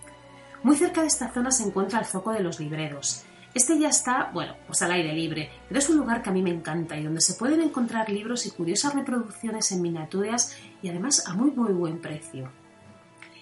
Muy 0.62 0.76
cerca 0.76 1.02
de 1.02 1.08
esta 1.08 1.32
zona 1.32 1.50
se 1.50 1.64
encuentra 1.64 1.98
el 1.98 2.06
foco 2.06 2.32
de 2.32 2.40
los 2.40 2.60
libreros. 2.60 3.24
Este 3.54 3.78
ya 3.78 3.90
está, 3.90 4.30
bueno, 4.32 4.54
pues 4.66 4.80
al 4.80 4.92
aire 4.92 5.12
libre, 5.12 5.50
pero 5.68 5.80
es 5.80 5.90
un 5.90 5.98
lugar 5.98 6.22
que 6.22 6.30
a 6.30 6.32
mí 6.32 6.40
me 6.40 6.50
encanta 6.50 6.96
y 6.96 7.04
donde 7.04 7.20
se 7.20 7.34
pueden 7.34 7.60
encontrar 7.60 8.08
libros 8.08 8.46
y 8.46 8.50
curiosas 8.50 8.94
reproducciones 8.94 9.70
en 9.72 9.82
miniaturas 9.82 10.56
y 10.80 10.88
además 10.88 11.28
a 11.28 11.34
muy 11.34 11.50
muy 11.50 11.74
buen 11.74 12.00
precio. 12.00 12.50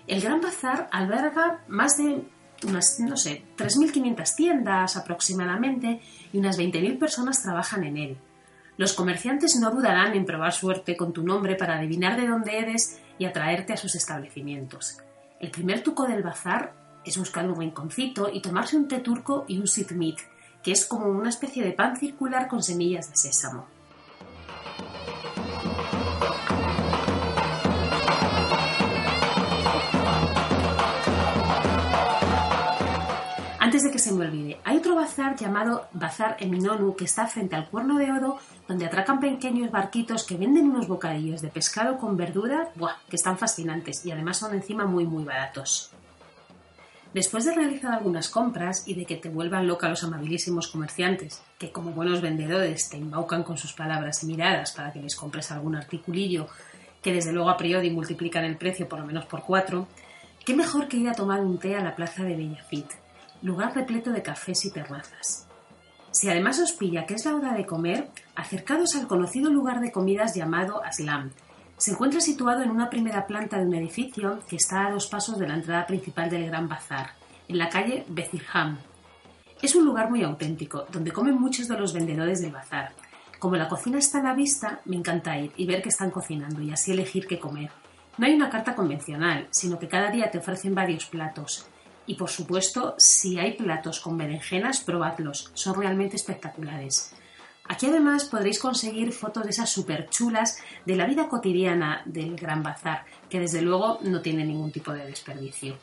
El 0.08 0.20
Gran 0.20 0.40
Bazar 0.40 0.88
alberga 0.90 1.62
más 1.68 1.96
de 1.98 2.24
unas, 2.66 2.98
no 2.98 3.16
sé, 3.16 3.44
3.500 3.56 4.34
tiendas 4.34 4.96
aproximadamente 4.96 6.00
y 6.32 6.38
unas 6.38 6.58
20.000 6.58 6.98
personas 6.98 7.42
trabajan 7.42 7.84
en 7.84 7.96
él. 7.96 8.18
Los 8.80 8.94
comerciantes 8.94 9.56
no 9.56 9.70
dudarán 9.70 10.14
en 10.14 10.24
probar 10.24 10.54
suerte 10.54 10.96
con 10.96 11.12
tu 11.12 11.22
nombre 11.22 11.54
para 11.54 11.76
adivinar 11.76 12.18
de 12.18 12.26
dónde 12.26 12.56
eres 12.56 12.98
y 13.18 13.26
atraerte 13.26 13.74
a 13.74 13.76
sus 13.76 13.94
establecimientos. 13.94 14.96
El 15.38 15.50
primer 15.50 15.82
tuco 15.82 16.06
del 16.06 16.22
bazar 16.22 16.72
es 17.04 17.18
buscar 17.18 17.46
un 17.46 17.60
rinconcito 17.60 18.30
y 18.32 18.40
tomarse 18.40 18.78
un 18.78 18.88
té 18.88 19.00
turco 19.00 19.44
y 19.46 19.58
un 19.58 19.66
sitmit, 19.66 20.18
que 20.62 20.72
es 20.72 20.86
como 20.86 21.10
una 21.10 21.28
especie 21.28 21.62
de 21.62 21.72
pan 21.72 21.98
circular 21.98 22.48
con 22.48 22.62
semillas 22.62 23.10
de 23.10 23.18
sésamo. 23.18 23.66
Se 34.10 34.16
me 34.16 34.26
olvide, 34.26 34.58
hay 34.64 34.78
otro 34.78 34.96
bazar 34.96 35.36
llamado 35.36 35.86
Bazar 35.92 36.36
Eminonu 36.40 36.96
que 36.96 37.04
está 37.04 37.28
frente 37.28 37.54
al 37.54 37.68
Cuerno 37.68 37.96
de 37.96 38.10
Oro, 38.10 38.38
donde 38.66 38.84
atracan 38.84 39.20
pequeños 39.20 39.70
barquitos 39.70 40.24
que 40.24 40.36
venden 40.36 40.68
unos 40.68 40.88
bocadillos 40.88 41.40
de 41.42 41.48
pescado 41.48 41.96
con 41.96 42.16
verdura, 42.16 42.70
¡buah! 42.74 42.96
que 43.08 43.14
están 43.14 43.38
fascinantes 43.38 44.04
y 44.04 44.10
además 44.10 44.38
son 44.38 44.52
encima 44.54 44.84
muy 44.84 45.04
muy 45.04 45.22
baratos. 45.22 45.92
Después 47.14 47.44
de 47.44 47.54
realizar 47.54 47.92
algunas 47.92 48.28
compras 48.28 48.82
y 48.88 48.94
de 48.94 49.04
que 49.04 49.16
te 49.16 49.28
vuelvan 49.28 49.68
loca 49.68 49.88
los 49.88 50.02
amabilísimos 50.02 50.66
comerciantes, 50.66 51.40
que 51.56 51.70
como 51.70 51.92
buenos 51.92 52.20
vendedores 52.20 52.88
te 52.88 52.96
embaucan 52.96 53.44
con 53.44 53.58
sus 53.58 53.72
palabras 53.72 54.24
y 54.24 54.26
miradas 54.26 54.72
para 54.72 54.92
que 54.92 55.02
les 55.02 55.14
compres 55.14 55.52
algún 55.52 55.76
articulillo 55.76 56.48
que 57.00 57.12
desde 57.12 57.32
luego 57.32 57.50
a 57.50 57.56
priori 57.56 57.90
multiplican 57.90 58.44
el 58.44 58.56
precio 58.56 58.88
por 58.88 58.98
lo 58.98 59.06
menos 59.06 59.26
por 59.26 59.44
cuatro, 59.44 59.86
qué 60.44 60.56
mejor 60.56 60.88
que 60.88 60.96
ir 60.96 61.08
a 61.08 61.14
tomar 61.14 61.40
un 61.40 61.58
té 61.58 61.76
a 61.76 61.82
la 61.82 61.94
plaza 61.94 62.24
de 62.24 62.34
Bellafit, 62.34 62.99
lugar 63.42 63.74
repleto 63.74 64.10
de 64.10 64.22
cafés 64.22 64.64
y 64.64 64.70
terrazas. 64.70 65.46
Si 66.10 66.28
además 66.28 66.58
os 66.58 66.72
pilla 66.72 67.06
que 67.06 67.14
es 67.14 67.24
la 67.24 67.34
hora 67.34 67.54
de 67.54 67.66
comer, 67.66 68.10
acercados 68.34 68.96
al 68.96 69.06
conocido 69.06 69.50
lugar 69.50 69.80
de 69.80 69.92
comidas 69.92 70.34
llamado 70.34 70.82
Aslam. 70.84 71.30
Se 71.76 71.92
encuentra 71.92 72.20
situado 72.20 72.62
en 72.62 72.70
una 72.70 72.90
primera 72.90 73.26
planta 73.26 73.58
de 73.58 73.66
un 73.66 73.74
edificio 73.74 74.40
que 74.48 74.56
está 74.56 74.86
a 74.86 74.90
dos 74.90 75.06
pasos 75.06 75.38
de 75.38 75.48
la 75.48 75.54
entrada 75.54 75.86
principal 75.86 76.28
del 76.28 76.46
Gran 76.46 76.68
Bazar, 76.68 77.12
en 77.48 77.58
la 77.58 77.68
calle 77.68 78.04
Bezirham. 78.08 78.78
Es 79.62 79.74
un 79.74 79.84
lugar 79.84 80.10
muy 80.10 80.22
auténtico, 80.22 80.86
donde 80.90 81.12
comen 81.12 81.38
muchos 81.38 81.68
de 81.68 81.78
los 81.78 81.92
vendedores 81.92 82.40
del 82.40 82.52
bazar. 82.52 82.92
Como 83.38 83.56
la 83.56 83.68
cocina 83.68 83.98
está 83.98 84.20
a 84.20 84.22
la 84.22 84.34
vista, 84.34 84.80
me 84.86 84.96
encanta 84.96 85.38
ir 85.38 85.52
y 85.56 85.66
ver 85.66 85.82
qué 85.82 85.90
están 85.90 86.10
cocinando 86.10 86.62
y 86.62 86.70
así 86.70 86.92
elegir 86.92 87.26
qué 87.26 87.38
comer. 87.38 87.70
No 88.16 88.26
hay 88.26 88.34
una 88.34 88.50
carta 88.50 88.74
convencional, 88.74 89.48
sino 89.50 89.78
que 89.78 89.88
cada 89.88 90.10
día 90.10 90.30
te 90.30 90.38
ofrecen 90.38 90.74
varios 90.74 91.06
platos. 91.06 91.66
Y 92.06 92.14
por 92.14 92.30
supuesto, 92.30 92.94
si 92.98 93.38
hay 93.38 93.52
platos 93.52 94.00
con 94.00 94.18
berenjenas, 94.18 94.80
probadlos, 94.80 95.50
son 95.54 95.74
realmente 95.74 96.16
espectaculares. 96.16 97.12
Aquí 97.70 97.86
además 97.86 98.24
podréis 98.24 98.58
conseguir 98.58 99.12
fotos 99.12 99.44
de 99.44 99.50
esas 99.50 99.70
súper 99.70 100.08
chulas 100.10 100.58
de 100.84 100.96
la 100.96 101.06
vida 101.06 101.28
cotidiana 101.28 102.02
del 102.04 102.34
Gran 102.34 102.64
Bazar, 102.64 103.04
que 103.28 103.38
desde 103.38 103.62
luego 103.62 104.00
no 104.02 104.20
tiene 104.22 104.44
ningún 104.44 104.72
tipo 104.72 104.92
de 104.92 105.06
desperdicio. 105.06 105.78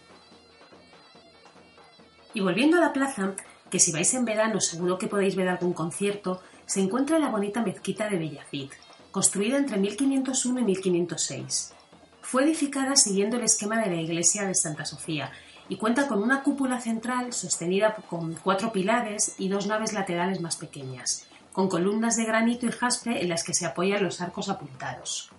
Y 2.34 2.42
volviendo 2.42 2.78
a 2.78 2.82
la 2.82 2.92
plaza, 2.92 3.36
que 3.70 3.80
si 3.80 3.94
vais 3.94 4.14
en 4.14 4.26
verano 4.26 4.60
seguro 4.60 4.98
que 4.98 5.08
podéis 5.08 5.36
ver 5.36 5.48
algún 5.48 5.72
concierto, 5.72 6.42
se 6.66 6.82
encuentra 6.82 7.20
la 7.20 7.30
bonita 7.30 7.62
mezquita 7.62 8.10
de 8.10 8.18
Bellafit, 8.18 8.74
construida 9.12 9.58
entre 9.58 9.78
1501 9.78 10.60
y 10.60 10.64
1506. 10.66 11.74
Fue 12.22 12.44
edificada 12.44 12.98
siguiendo 12.98 13.38
el 13.38 13.44
esquema 13.44 13.80
de 13.80 13.88
la 13.96 14.02
iglesia 14.02 14.44
de 14.44 14.56
Santa 14.56 14.84
Sofía 14.84 15.32
y 15.70 15.78
cuenta 15.78 16.08
con 16.08 16.22
una 16.22 16.44
cúpula 16.44 16.80
central 16.80 17.34
sostenida 17.34 17.96
con 18.10 18.36
cuatro 18.36 18.72
pilares 18.72 19.36
y 19.38 19.50
dos 19.50 19.68
naves 19.68 19.94
laterales 19.94 20.42
más 20.42 20.56
pequeñas, 20.56 21.28
con 21.52 21.68
columnas 21.68 22.16
de 22.18 22.26
granito 22.26 22.66
y 22.66 22.72
jaspe 22.72 23.22
en 23.22 23.30
las 23.30 23.44
que 23.44 23.54
se 23.54 23.66
apoyan 23.66 24.04
los 24.04 24.22
arcos 24.22 24.50
apuntados. 24.50 25.32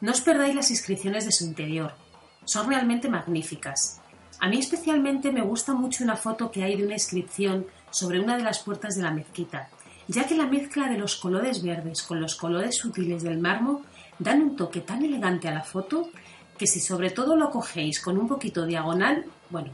No 0.00 0.12
os 0.12 0.20
perdáis 0.20 0.54
las 0.54 0.70
inscripciones 0.70 1.24
de 1.24 1.32
su 1.32 1.44
interior, 1.44 1.94
son 2.44 2.68
realmente 2.68 3.08
magníficas. 3.08 4.00
A 4.40 4.48
mí 4.48 4.58
especialmente 4.58 5.32
me 5.32 5.42
gusta 5.42 5.72
mucho 5.72 6.04
una 6.04 6.16
foto 6.16 6.50
que 6.50 6.62
hay 6.62 6.76
de 6.76 6.84
una 6.84 6.94
inscripción 6.94 7.66
sobre 7.90 8.20
una 8.20 8.36
de 8.36 8.42
las 8.42 8.58
puertas 8.58 8.96
de 8.96 9.02
la 9.02 9.12
mezquita, 9.12 9.68
ya 10.08 10.26
que 10.26 10.36
la 10.36 10.46
mezcla 10.46 10.88
de 10.88 10.98
los 10.98 11.16
colores 11.16 11.62
verdes 11.62 12.02
con 12.02 12.20
los 12.20 12.34
colores 12.34 12.76
sutiles 12.76 13.22
del 13.22 13.38
mármol 13.38 13.82
dan 14.18 14.42
un 14.42 14.56
toque 14.56 14.80
tan 14.80 15.04
elegante 15.04 15.48
a 15.48 15.54
la 15.54 15.62
foto 15.62 16.10
que 16.58 16.66
si 16.66 16.80
sobre 16.80 17.10
todo 17.10 17.36
lo 17.36 17.50
cogéis 17.50 18.00
con 18.00 18.18
un 18.18 18.28
poquito 18.28 18.66
diagonal, 18.66 19.24
bueno, 19.50 19.72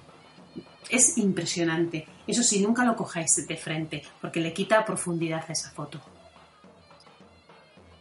es 0.89 1.19
impresionante. 1.19 2.07
Eso 2.27 2.43
sí, 2.43 2.61
nunca 2.61 2.85
lo 2.85 2.97
cojáis 2.97 3.47
de 3.47 3.57
frente, 3.57 4.03
porque 4.21 4.41
le 4.41 4.53
quita 4.53 4.85
profundidad 4.85 5.45
a 5.49 5.53
esa 5.53 5.71
foto. 5.71 6.01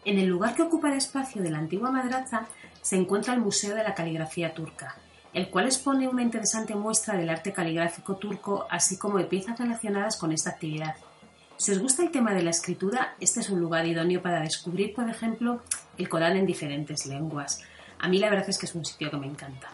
En 0.06 0.18
el 0.18 0.28
lugar 0.28 0.56
que 0.56 0.63
ocupa 0.63 0.89
el 0.89 0.98
espacio 0.98 1.42
de 1.42 1.52
la 1.52 1.60
antigua 1.60 1.92
madraza 1.92 2.48
se 2.82 2.96
encuentra 2.96 3.34
el 3.34 3.42
Museo 3.42 3.76
de 3.76 3.84
la 3.84 3.94
Caligrafía 3.94 4.54
Turca, 4.54 4.96
el 5.34 5.50
cual 5.50 5.65
expone 5.65 6.08
una 6.08 6.24
interesante 6.24 6.74
muestra 6.74 7.15
del 7.15 7.30
arte 7.30 7.54
caligráfico 7.54 8.15
turco, 8.15 8.65
así 8.70 8.98
como 8.98 9.18
de 9.18 9.26
piezas 9.26 9.60
relacionadas 9.60 10.18
con 10.18 10.32
esta 10.32 10.52
actividad. 10.52 10.96
Si 11.58 11.72
os 11.72 11.80
gusta 11.80 12.04
el 12.04 12.12
tema 12.12 12.34
de 12.34 12.42
la 12.42 12.52
escritura, 12.52 13.15
este 13.20 13.42
es 13.42 13.50
un 13.50 13.60
lugar 13.60 13.86
idóneo 13.86 14.22
para 14.22 14.42
descubrir, 14.42 14.94
por 14.94 15.10
ejemplo, 15.10 15.62
el 15.98 16.08
Corán 16.08 16.38
en 16.38 16.46
diferentes 16.46 17.06
lenguas, 17.06 17.62
a 18.00 18.08
mí 18.08 18.20
la 18.20 18.30
verdad 18.30 18.50
es 18.50 18.58
que 18.58 18.66
es 18.66 18.76
un 18.76 18.86
sitio 18.86 19.12
que 19.12 19.18
me 19.18 19.28
encanta. 19.28 19.70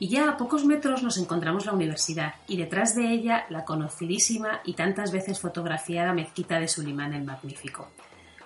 Y 0.00 0.08
ya 0.08 0.28
a 0.28 0.36
pocos 0.36 0.64
metros 0.64 1.02
nos 1.02 1.18
encontramos 1.18 1.66
la 1.66 1.72
universidad 1.72 2.34
y 2.46 2.56
detrás 2.56 2.94
de 2.94 3.12
ella 3.12 3.46
la 3.48 3.64
conocidísima 3.64 4.60
y 4.64 4.74
tantas 4.74 5.10
veces 5.10 5.40
fotografiada 5.40 6.12
mezquita 6.12 6.60
de 6.60 6.68
Sulimán 6.68 7.14
el 7.14 7.24
Magnífico. 7.24 7.88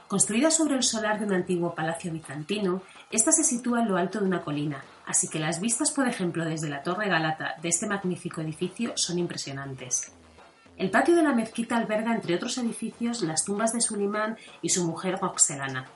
Construida 0.08 0.50
sobre 0.50 0.76
el 0.76 0.82
solar 0.82 1.18
de 1.18 1.26
un 1.26 1.34
antiguo 1.34 1.74
palacio 1.74 2.12
bizantino, 2.12 2.82
esta 3.10 3.32
se 3.32 3.44
sitúa 3.44 3.80
en 3.80 3.88
lo 3.88 3.96
alto 3.96 4.20
de 4.20 4.26
una 4.26 4.42
colina, 4.42 4.82
así 5.06 5.28
que 5.28 5.38
las 5.38 5.60
vistas, 5.60 5.90
por 5.90 6.08
ejemplo, 6.08 6.44
desde 6.44 6.68
la 6.68 6.82
Torre 6.82 7.08
Galata 7.08 7.54
de 7.60 7.68
este 7.68 7.86
magnífico 7.86 8.40
edificio 8.40 8.92
son 8.94 9.18
impresionantes. 9.18 10.12
El 10.76 10.90
patio 10.90 11.14
de 11.16 11.22
la 11.22 11.34
mezquita 11.34 11.76
alberga, 11.76 12.14
entre 12.14 12.34
otros 12.34 12.56
edificios, 12.58 13.22
las 13.22 13.44
tumbas 13.44 13.72
de 13.72 13.80
Sulimán 13.80 14.36
y 14.62 14.70
su 14.70 14.84
mujer 14.84 15.18
Roxelana. 15.20 15.86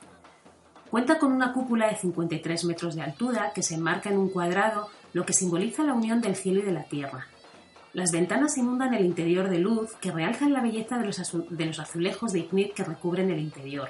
Cuenta 0.89 1.19
con 1.19 1.33
una 1.33 1.51
cúpula 1.51 1.87
de 1.87 1.97
53 1.97 2.63
metros 2.65 2.95
de 2.95 3.01
altura 3.01 3.51
que 3.53 3.63
se 3.63 3.75
enmarca 3.75 4.09
en 4.09 4.17
un 4.17 4.29
cuadrado, 4.29 4.89
lo 5.13 5.25
que 5.25 5.33
simboliza 5.33 5.83
la 5.83 5.93
unión 5.93 6.21
del 6.21 6.35
cielo 6.35 6.61
y 6.61 6.63
de 6.63 6.71
la 6.71 6.83
tierra. 6.83 7.27
Las 7.93 8.11
ventanas 8.11 8.57
inundan 8.57 8.93
el 8.93 9.05
interior 9.05 9.49
de 9.49 9.59
luz 9.59 9.95
que 9.99 10.11
realzan 10.11 10.53
la 10.53 10.61
belleza 10.61 10.97
de 10.97 11.05
los, 11.65 11.79
azulejos 11.79 12.31
de 12.31 12.39
ignit 12.39 12.73
que 12.73 12.83
recubren 12.83 13.31
el 13.31 13.39
interior. 13.39 13.89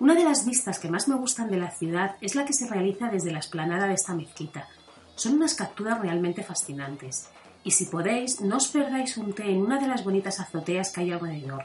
Una 0.00 0.14
de 0.14 0.24
las 0.24 0.44
vistas 0.44 0.78
que 0.78 0.88
más 0.88 1.06
me 1.06 1.14
gustan 1.14 1.50
de 1.50 1.58
la 1.58 1.70
ciudad 1.70 2.16
es 2.20 2.34
la 2.34 2.44
que 2.44 2.52
se 2.52 2.66
realiza 2.66 3.08
desde 3.08 3.32
la 3.32 3.38
esplanada 3.38 3.86
de 3.86 3.94
esta 3.94 4.14
mezquita. 4.14 4.66
Son 5.14 5.34
unas 5.34 5.54
capturas 5.54 6.00
realmente 6.00 6.42
fascinantes. 6.42 7.28
Y 7.64 7.70
si 7.70 7.86
podéis, 7.86 8.40
no 8.40 8.56
os 8.56 8.68
perdáis 8.68 9.16
un 9.16 9.32
té 9.32 9.50
en 9.50 9.62
una 9.62 9.78
de 9.78 9.88
las 9.88 10.04
bonitas 10.04 10.40
azoteas 10.40 10.92
que 10.92 11.00
hay 11.00 11.12
alrededor. 11.12 11.64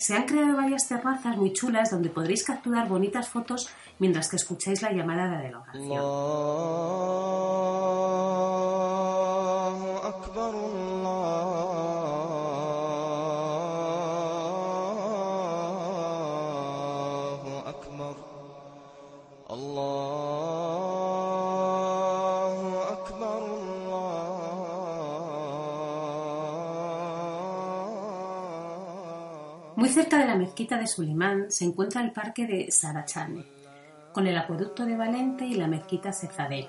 Se 0.00 0.14
han 0.14 0.24
creado 0.24 0.56
varias 0.56 0.88
terrazas 0.88 1.36
muy 1.36 1.52
chulas 1.52 1.90
donde 1.90 2.08
podréis 2.08 2.42
capturar 2.42 2.88
bonitas 2.88 3.28
fotos 3.28 3.68
mientras 3.98 4.30
que 4.30 4.36
escucháis 4.36 4.80
la 4.80 4.92
llamada 4.92 5.28
de 5.28 5.36
delegación. 5.36 5.88
Muy 5.88 5.94
mezquita 30.60 30.78
de 30.78 30.88
Sulimán 30.88 31.50
se 31.50 31.64
encuentra 31.64 32.02
el 32.02 32.12
parque 32.12 32.46
de 32.46 32.70
Sarachane, 32.70 33.46
con 34.12 34.26
el 34.26 34.36
acueducto 34.36 34.84
de 34.84 34.94
Valente 34.94 35.46
y 35.46 35.54
la 35.54 35.66
mezquita 35.66 36.12
Cefadé, 36.12 36.68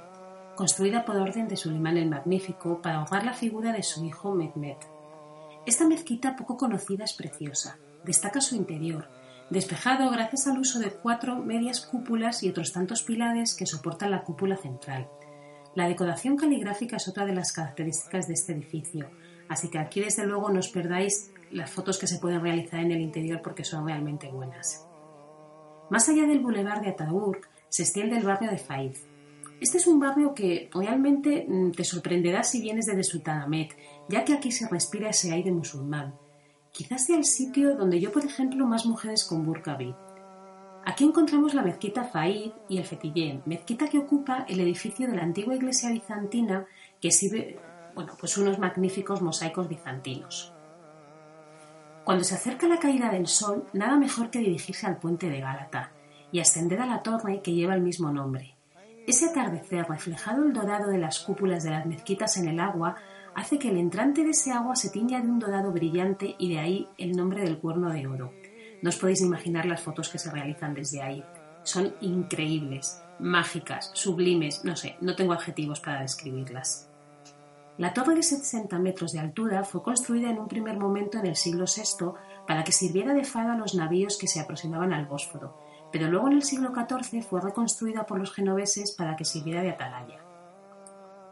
construida 0.55 1.03
por 1.03 1.17
orden 1.17 1.49
de 1.49 1.57
Sulimán 1.57 1.97
el 1.97 2.07
Magnífico 2.07 2.81
para 2.81 3.01
honrar 3.01 3.25
la 3.25 3.33
figura 3.33 3.73
de 3.73 3.83
su 3.83 4.05
hijo 4.05 4.33
Mehmed. 4.33 4.77
Esta 5.65 5.85
mezquita 5.85 6.37
poco 6.37 6.55
conocida 6.55 7.03
es 7.03 7.11
preciosa. 7.11 7.79
Destaca 8.05 8.39
su 8.39 8.55
interior, 8.55 9.09
despejado 9.49 10.09
gracias 10.09 10.47
al 10.47 10.59
uso 10.59 10.79
de 10.79 10.91
cuatro 10.91 11.35
medias 11.35 11.81
cúpulas 11.85 12.43
y 12.43 12.49
otros 12.49 12.71
tantos 12.71 13.03
pilares 13.03 13.55
que 13.55 13.65
soportan 13.65 14.11
la 14.11 14.23
cúpula 14.23 14.55
central. 14.55 15.09
La 15.75 15.89
decoración 15.89 16.37
caligráfica 16.37 16.95
es 16.95 17.09
otra 17.09 17.25
de 17.25 17.35
las 17.35 17.51
características 17.51 18.29
de 18.29 18.35
este 18.35 18.53
edificio, 18.53 19.09
así 19.51 19.69
que 19.69 19.79
aquí 19.79 19.99
desde 19.99 20.25
luego 20.25 20.49
no 20.49 20.59
os 20.59 20.69
perdáis 20.69 21.29
las 21.51 21.69
fotos 21.69 21.99
que 21.99 22.07
se 22.07 22.19
pueden 22.19 22.41
realizar 22.41 22.79
en 22.79 22.91
el 22.91 23.01
interior 23.01 23.41
porque 23.43 23.65
son 23.65 23.85
realmente 23.85 24.31
buenas. 24.31 24.87
Más 25.89 26.07
allá 26.07 26.25
del 26.25 26.39
bulevar 26.39 26.81
de 26.81 26.91
Ataturk 26.91 27.49
se 27.67 27.83
extiende 27.83 28.17
el 28.17 28.23
barrio 28.23 28.49
de 28.49 28.57
Faiz. 28.57 29.05
Este 29.59 29.77
es 29.77 29.87
un 29.87 29.99
barrio 29.99 30.33
que 30.33 30.69
realmente 30.73 31.45
mm, 31.47 31.71
te 31.71 31.83
sorprenderá 31.83 32.43
si 32.43 32.61
vienes 32.61 32.85
desde 32.85 33.03
Sultanahmet, 33.03 33.75
ya 34.07 34.23
que 34.23 34.33
aquí 34.33 34.53
se 34.53 34.69
respira 34.69 35.09
ese 35.09 35.33
aire 35.33 35.51
musulmán. 35.51 36.15
Quizás 36.71 37.05
sea 37.05 37.17
el 37.17 37.25
sitio 37.25 37.75
donde 37.75 37.99
yo, 37.99 38.13
por 38.13 38.23
ejemplo, 38.23 38.65
más 38.65 38.85
mujeres 38.85 39.25
con 39.25 39.45
burka 39.45 39.75
vi. 39.75 39.93
Aquí 40.85 41.03
encontramos 41.03 41.53
la 41.53 41.61
mezquita 41.61 42.05
Faid 42.05 42.53
y 42.69 42.77
el 42.77 42.85
Fetillén, 42.85 43.43
mezquita 43.45 43.87
que 43.87 43.99
ocupa 43.99 44.45
el 44.47 44.61
edificio 44.61 45.07
de 45.07 45.15
la 45.17 45.23
antigua 45.23 45.55
iglesia 45.55 45.91
bizantina 45.91 46.65
que 47.01 47.11
sirve, 47.11 47.59
bueno, 47.95 48.13
pues 48.19 48.37
unos 48.37 48.59
magníficos 48.59 49.21
mosaicos 49.21 49.67
bizantinos. 49.67 50.53
Cuando 52.03 52.23
se 52.23 52.35
acerca 52.35 52.67
la 52.67 52.79
caída 52.79 53.09
del 53.09 53.27
sol, 53.27 53.67
nada 53.73 53.97
mejor 53.97 54.29
que 54.31 54.39
dirigirse 54.39 54.87
al 54.87 54.97
puente 54.97 55.29
de 55.29 55.39
Gálata 55.39 55.91
y 56.31 56.39
ascender 56.39 56.81
a 56.81 56.85
la 56.85 57.03
torre 57.03 57.41
que 57.41 57.53
lleva 57.53 57.75
el 57.75 57.81
mismo 57.81 58.11
nombre. 58.11 58.55
Ese 59.07 59.29
atardecer 59.29 59.87
reflejado 59.87 60.43
el 60.45 60.53
dorado 60.53 60.89
de 60.89 60.97
las 60.97 61.19
cúpulas 61.19 61.63
de 61.63 61.71
las 61.71 61.85
mezquitas 61.85 62.37
en 62.37 62.47
el 62.47 62.59
agua 62.59 62.97
hace 63.35 63.59
que 63.59 63.69
el 63.69 63.77
entrante 63.77 64.23
de 64.23 64.31
ese 64.31 64.51
agua 64.51 64.75
se 64.75 64.89
tiña 64.89 65.21
de 65.21 65.27
un 65.27 65.39
dorado 65.39 65.71
brillante 65.71 66.35
y 66.37 66.53
de 66.53 66.59
ahí 66.59 66.87
el 66.97 67.11
nombre 67.11 67.43
del 67.43 67.59
cuerno 67.59 67.91
de 67.91 68.07
oro. 68.07 68.33
No 68.81 68.89
os 68.89 68.97
podéis 68.97 69.21
imaginar 69.21 69.65
las 69.65 69.81
fotos 69.81 70.09
que 70.09 70.19
se 70.19 70.31
realizan 70.31 70.73
desde 70.73 71.01
ahí. 71.01 71.23
Son 71.63 71.93
increíbles, 72.01 73.01
mágicas, 73.19 73.91
sublimes, 73.93 74.65
no 74.65 74.75
sé, 74.75 74.97
no 75.01 75.15
tengo 75.15 75.33
adjetivos 75.33 75.79
para 75.79 76.01
describirlas. 76.01 76.90
La 77.81 77.95
torre 77.95 78.13
de 78.13 78.21
60 78.21 78.77
metros 78.77 79.11
de 79.11 79.17
altura 79.17 79.63
fue 79.63 79.81
construida 79.81 80.29
en 80.29 80.37
un 80.37 80.47
primer 80.47 80.77
momento 80.77 81.17
en 81.17 81.25
el 81.25 81.35
siglo 81.35 81.65
VI 81.65 82.11
para 82.45 82.63
que 82.63 82.71
sirviera 82.71 83.15
de 83.15 83.23
faro 83.23 83.53
a 83.53 83.55
los 83.55 83.73
navíos 83.73 84.19
que 84.19 84.27
se 84.27 84.39
aproximaban 84.39 84.93
al 84.93 85.07
Bósforo, 85.07 85.57
pero 85.91 86.07
luego 86.07 86.27
en 86.27 86.33
el 86.33 86.43
siglo 86.43 86.73
XIV 86.75 87.23
fue 87.23 87.41
reconstruida 87.41 88.05
por 88.05 88.19
los 88.19 88.33
genoveses 88.33 88.91
para 88.91 89.15
que 89.15 89.25
sirviera 89.25 89.63
de 89.63 89.71
atalaya. 89.71 90.19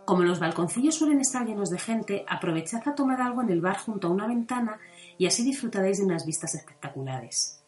Como 0.06 0.24
los 0.24 0.40
balconcillos 0.40 0.96
suelen 0.96 1.20
estar 1.22 1.46
llenos 1.46 1.70
de 1.70 1.78
gente, 1.78 2.26
aprovechad 2.28 2.82
a 2.88 2.96
tomar 2.96 3.22
algo 3.22 3.44
en 3.44 3.52
el 3.52 3.62
bar 3.62 3.78
junto 3.78 4.08
a 4.08 4.12
una 4.12 4.26
ventana 4.26 4.80
y 5.20 5.28
así 5.28 5.44
disfrutaréis 5.44 6.00
de 6.00 6.06
unas 6.06 6.26
vistas 6.26 6.56
espectaculares. 6.56 7.64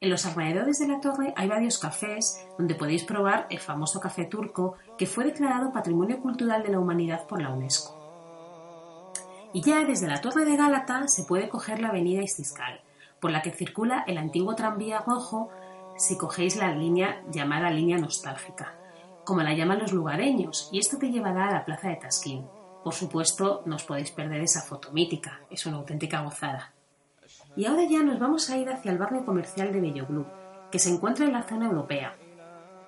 En 0.00 0.10
los 0.10 0.24
alrededores 0.24 0.78
de 0.78 0.86
la 0.86 1.00
torre 1.00 1.34
hay 1.34 1.48
varios 1.48 1.78
cafés 1.78 2.46
donde 2.58 2.76
podéis 2.76 3.02
probar 3.02 3.48
el 3.50 3.58
famoso 3.58 3.98
café 3.98 4.26
turco 4.26 4.74
que 4.96 5.06
fue 5.06 5.24
declarado 5.24 5.72
Patrimonio 5.72 6.20
Cultural 6.20 6.62
de 6.62 6.68
la 6.68 6.78
Humanidad 6.78 7.26
por 7.26 7.42
la 7.42 7.50
UNESCO. 7.50 7.93
Y 9.54 9.62
ya 9.62 9.84
desde 9.84 10.08
la 10.08 10.20
Torre 10.20 10.44
de 10.44 10.56
Gálata 10.56 11.06
se 11.06 11.22
puede 11.22 11.48
coger 11.48 11.80
la 11.80 11.90
avenida 11.90 12.20
Istiscal, 12.20 12.80
por 13.20 13.30
la 13.30 13.40
que 13.40 13.52
circula 13.52 14.02
el 14.08 14.18
antiguo 14.18 14.56
tranvía 14.56 14.98
rojo 14.98 15.48
si 15.96 16.18
cogéis 16.18 16.56
la 16.56 16.74
línea 16.74 17.22
llamada 17.30 17.70
línea 17.70 17.96
nostálgica, 17.96 18.74
como 19.24 19.42
la 19.42 19.54
llaman 19.54 19.78
los 19.78 19.92
lugareños, 19.92 20.68
y 20.72 20.80
esto 20.80 20.98
te 20.98 21.12
llevará 21.12 21.46
a 21.46 21.52
la 21.52 21.64
plaza 21.64 21.88
de 21.88 21.94
Tasquín. 21.94 22.44
Por 22.82 22.94
supuesto, 22.94 23.62
no 23.64 23.76
os 23.76 23.84
podéis 23.84 24.10
perder 24.10 24.40
esa 24.40 24.60
foto 24.60 24.90
mítica, 24.90 25.40
es 25.48 25.64
una 25.66 25.76
auténtica 25.76 26.22
gozada. 26.22 26.74
Y 27.54 27.66
ahora 27.66 27.84
ya 27.84 28.02
nos 28.02 28.18
vamos 28.18 28.50
a 28.50 28.56
ir 28.58 28.68
hacia 28.68 28.90
el 28.90 28.98
barrio 28.98 29.24
comercial 29.24 29.72
de 29.72 29.80
Belloglu, 29.80 30.26
que 30.72 30.80
se 30.80 30.90
encuentra 30.90 31.26
en 31.26 31.32
la 31.32 31.44
zona 31.44 31.66
europea, 31.66 32.16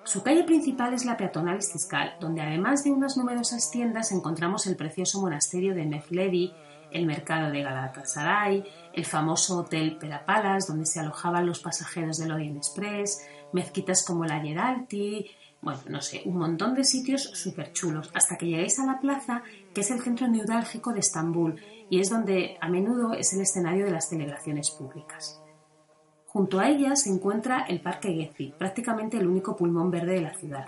su 0.07 0.23
calle 0.23 0.45
principal 0.45 0.93
es 0.93 1.03
la 1.03 1.17
peatonal 1.17 1.57
Istiscal, 1.57 2.15
donde 2.21 2.41
además 2.41 2.81
de 2.81 2.91
unas 2.91 3.17
numerosas 3.17 3.69
tiendas 3.69 4.13
encontramos 4.13 4.65
el 4.65 4.77
precioso 4.77 5.19
monasterio 5.19 5.75
de 5.75 5.85
Mevlevi, 5.85 6.53
el 6.91 7.05
mercado 7.05 7.51
de 7.51 7.61
Galatasaray, 7.61 8.63
el 8.93 9.05
famoso 9.05 9.57
hotel 9.57 9.97
Perapalas, 9.97 10.65
donde 10.65 10.85
se 10.85 11.01
alojaban 11.01 11.45
los 11.45 11.59
pasajeros 11.59 12.19
del 12.19 12.31
Orient 12.31 12.55
Express, 12.55 13.27
mezquitas 13.51 14.05
como 14.05 14.23
la 14.23 14.39
Geralti, 14.39 15.29
bueno, 15.61 15.81
no 15.89 16.01
sé, 16.01 16.21
un 16.23 16.37
montón 16.37 16.73
de 16.73 16.85
sitios 16.85 17.23
súper 17.33 17.73
chulos, 17.73 18.09
hasta 18.13 18.37
que 18.37 18.45
lleguéis 18.45 18.79
a 18.79 18.85
la 18.85 19.01
plaza, 19.01 19.43
que 19.73 19.81
es 19.81 19.91
el 19.91 19.99
centro 19.99 20.29
neurálgico 20.29 20.93
de 20.93 21.01
Estambul, 21.01 21.59
y 21.89 21.99
es 21.99 22.09
donde 22.09 22.57
a 22.61 22.69
menudo 22.69 23.11
es 23.11 23.33
el 23.33 23.41
escenario 23.41 23.83
de 23.83 23.91
las 23.91 24.07
celebraciones 24.07 24.71
públicas. 24.71 25.41
Junto 26.27 26.59
a 26.59 26.69
ella 26.69 26.95
se 26.95 27.09
encuentra 27.09 27.65
el 27.67 27.81
Parque 27.81 28.13
Gezi, 28.13 28.53
prácticamente 28.57 29.17
el 29.17 29.27
único 29.27 29.55
pulmón 29.55 29.89
verde 29.89 30.13
de 30.13 30.21
la 30.21 30.33
ciudad. 30.33 30.67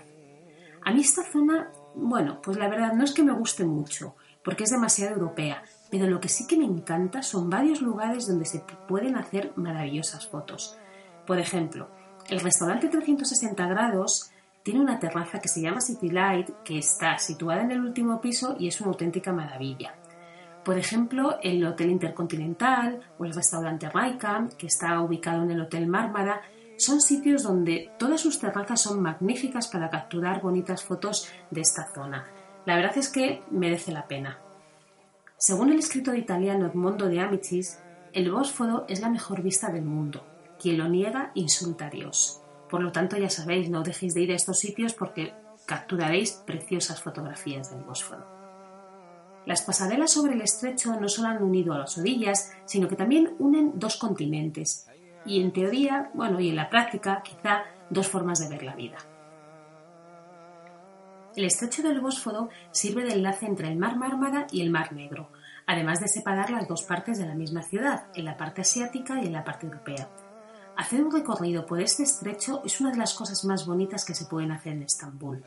A 0.82 0.92
mí 0.92 1.02
esta 1.02 1.22
zona, 1.22 1.70
bueno, 1.94 2.40
pues 2.42 2.56
la 2.56 2.68
verdad 2.68 2.94
no 2.94 3.04
es 3.04 3.12
que 3.12 3.22
me 3.22 3.34
guste 3.34 3.64
mucho, 3.64 4.16
porque 4.42 4.64
es 4.64 4.70
demasiado 4.70 5.14
europea, 5.14 5.62
pero 5.90 6.06
lo 6.06 6.18
que 6.18 6.28
sí 6.28 6.46
que 6.46 6.56
me 6.56 6.64
encanta 6.64 7.22
son 7.22 7.50
varios 7.50 7.82
lugares 7.82 8.26
donde 8.26 8.46
se 8.46 8.64
pueden 8.88 9.16
hacer 9.16 9.52
maravillosas 9.56 10.26
fotos. 10.26 10.76
Por 11.26 11.38
ejemplo, 11.38 11.88
el 12.28 12.40
restaurante 12.40 12.88
360 12.88 13.66
grados 13.66 14.30
tiene 14.62 14.80
una 14.80 14.98
terraza 14.98 15.40
que 15.40 15.48
se 15.48 15.60
llama 15.60 15.80
City 15.80 16.10
Light, 16.10 16.50
que 16.64 16.78
está 16.78 17.18
situada 17.18 17.62
en 17.62 17.72
el 17.72 17.80
último 17.80 18.20
piso 18.20 18.56
y 18.58 18.68
es 18.68 18.80
una 18.80 18.90
auténtica 18.90 19.32
maravilla. 19.32 19.94
Por 20.64 20.76
ejemplo, 20.76 21.38
el 21.42 21.64
Hotel 21.64 21.90
Intercontinental 21.90 23.00
o 23.18 23.24
el 23.24 23.34
restaurante 23.34 23.88
Raikam, 23.88 24.50
que 24.50 24.66
está 24.66 25.00
ubicado 25.00 25.42
en 25.42 25.52
el 25.52 25.60
Hotel 25.60 25.86
Mármara, 25.86 26.42
son 26.76 27.00
sitios 27.00 27.42
donde 27.42 27.90
todas 27.98 28.20
sus 28.20 28.38
terrazas 28.38 28.80
son 28.80 29.00
magníficas 29.00 29.68
para 29.68 29.90
capturar 29.90 30.40
bonitas 30.40 30.82
fotos 30.82 31.28
de 31.50 31.60
esta 31.60 31.92
zona. 31.92 32.26
La 32.66 32.76
verdad 32.76 32.96
es 32.96 33.08
que 33.08 33.42
merece 33.50 33.92
la 33.92 34.06
pena. 34.06 34.38
Según 35.36 35.70
el 35.70 35.78
escritor 35.78 36.16
italiano 36.16 36.66
Edmondo 36.66 37.06
de 37.08 37.20
Amicis, 37.20 37.80
el 38.12 38.30
Bósforo 38.30 38.84
es 38.88 39.00
la 39.00 39.08
mejor 39.08 39.42
vista 39.42 39.70
del 39.70 39.84
mundo. 39.84 40.26
Quien 40.60 40.76
lo 40.76 40.88
niega 40.88 41.32
insulta 41.34 41.86
a 41.86 41.90
Dios. 41.90 42.42
Por 42.68 42.82
lo 42.82 42.92
tanto, 42.92 43.16
ya 43.16 43.30
sabéis, 43.30 43.70
no 43.70 43.82
dejéis 43.82 44.14
de 44.14 44.22
ir 44.22 44.32
a 44.32 44.36
estos 44.36 44.58
sitios 44.58 44.94
porque 44.94 45.32
capturaréis 45.66 46.32
preciosas 46.46 47.02
fotografías 47.02 47.70
del 47.70 47.84
Bósforo. 47.84 48.39
Las 49.46 49.62
pasarelas 49.62 50.12
sobre 50.12 50.34
el 50.34 50.42
estrecho 50.42 50.98
no 51.00 51.08
solo 51.08 51.28
han 51.28 51.42
unido 51.42 51.72
a 51.72 51.78
las 51.78 51.96
orillas, 51.98 52.52
sino 52.66 52.88
que 52.88 52.96
también 52.96 53.34
unen 53.38 53.72
dos 53.74 53.96
continentes. 53.96 54.86
y 55.26 55.42
en 55.42 55.52
teoría, 55.52 56.10
bueno, 56.14 56.40
y 56.40 56.48
en 56.48 56.56
la 56.56 56.70
práctica, 56.70 57.22
quizá 57.22 57.64
dos 57.90 58.08
formas 58.08 58.38
de 58.38 58.48
ver 58.48 58.62
la 58.62 58.74
vida. 58.74 58.96
El 61.36 61.44
estrecho 61.44 61.82
del 61.82 62.00
Bósforo 62.00 62.48
sirve 62.70 63.04
de 63.04 63.12
enlace 63.12 63.46
entre 63.46 63.68
el 63.68 63.76
Mar 63.76 63.96
Mármara 63.96 64.46
y 64.50 64.62
el 64.62 64.70
Mar 64.70 64.92
Negro, 64.92 65.30
además 65.66 66.00
de 66.00 66.08
separar 66.08 66.50
las 66.50 66.66
dos 66.66 66.82
partes 66.82 67.18
de 67.18 67.26
la 67.26 67.34
misma 67.34 67.62
ciudad, 67.62 68.06
en 68.14 68.24
la 68.24 68.36
parte 68.36 68.62
asiática 68.62 69.22
y 69.22 69.26
en 69.26 69.34
la 69.34 69.44
parte 69.44 69.66
europea. 69.66 70.08
Hacer 70.76 71.04
un 71.04 71.12
recorrido 71.12 71.66
por 71.66 71.80
este 71.80 72.02
estrecho 72.02 72.62
es 72.64 72.80
una 72.80 72.90
de 72.90 72.96
las 72.96 73.14
cosas 73.14 73.44
más 73.44 73.66
bonitas 73.66 74.04
que 74.04 74.14
se 74.14 74.24
pueden 74.24 74.50
hacer 74.50 74.72
en 74.72 74.82
Estambul. 74.82 75.44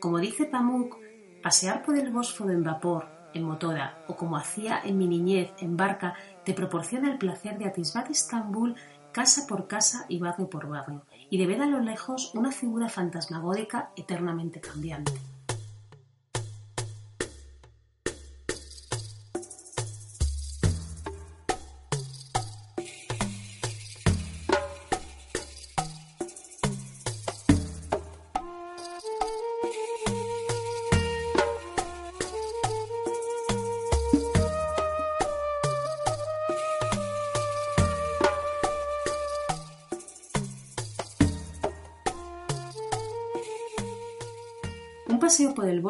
Como 0.00 0.18
dice 0.18 0.44
Pamuk, 0.44 0.98
pasear 1.42 1.82
por 1.82 1.98
el 1.98 2.10
Bósforo 2.10 2.52
en 2.52 2.62
vapor, 2.62 3.08
en 3.34 3.44
motora 3.44 3.98
o 4.08 4.16
como 4.16 4.36
hacía 4.36 4.80
en 4.84 4.96
mi 4.98 5.06
niñez 5.06 5.52
en 5.58 5.76
barca 5.76 6.14
te 6.44 6.54
proporciona 6.54 7.10
el 7.10 7.18
placer 7.18 7.58
de 7.58 7.66
atisbar 7.66 8.10
Estambul 8.10 8.76
casa 9.12 9.46
por 9.46 9.68
casa 9.68 10.06
y 10.08 10.18
barrio 10.18 10.50
por 10.50 10.68
barrio, 10.68 11.02
y 11.30 11.38
de 11.38 11.46
ver 11.46 11.62
a 11.62 11.66
lo 11.66 11.78
lejos 11.80 12.34
una 12.34 12.50
figura 12.50 12.88
fantasmagórica 12.88 13.90
eternamente 13.94 14.60
cambiante. 14.60 15.12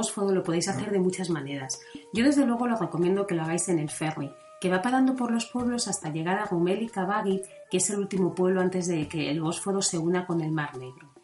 Bósforo 0.04 0.32
lo 0.32 0.42
podéis 0.42 0.68
hacer 0.68 0.90
de 0.90 0.98
muchas 0.98 1.30
maneras. 1.30 1.80
Yo 2.12 2.26
desde 2.26 2.44
luego 2.44 2.66
lo 2.66 2.76
recomiendo 2.76 3.26
que 3.26 3.34
lo 3.34 3.42
hagáis 3.42 3.70
en 3.70 3.78
el 3.78 3.88
ferry, 3.88 4.30
que 4.60 4.68
va 4.68 4.82
parando 4.82 5.16
por 5.16 5.30
los 5.30 5.46
pueblos 5.46 5.88
hasta 5.88 6.12
llegar 6.12 6.38
a 6.38 6.44
Rumel 6.44 6.82
y 6.82 6.88
Kabagi, 6.88 7.40
que 7.70 7.78
es 7.78 7.88
el 7.88 8.00
último 8.00 8.34
pueblo 8.34 8.60
antes 8.60 8.86
de 8.86 9.08
que 9.08 9.30
el 9.30 9.40
Bósforo 9.40 9.80
se 9.80 9.96
una 9.96 10.26
con 10.26 10.42
el 10.42 10.52
Mar 10.52 10.76
Negro. 10.76 11.14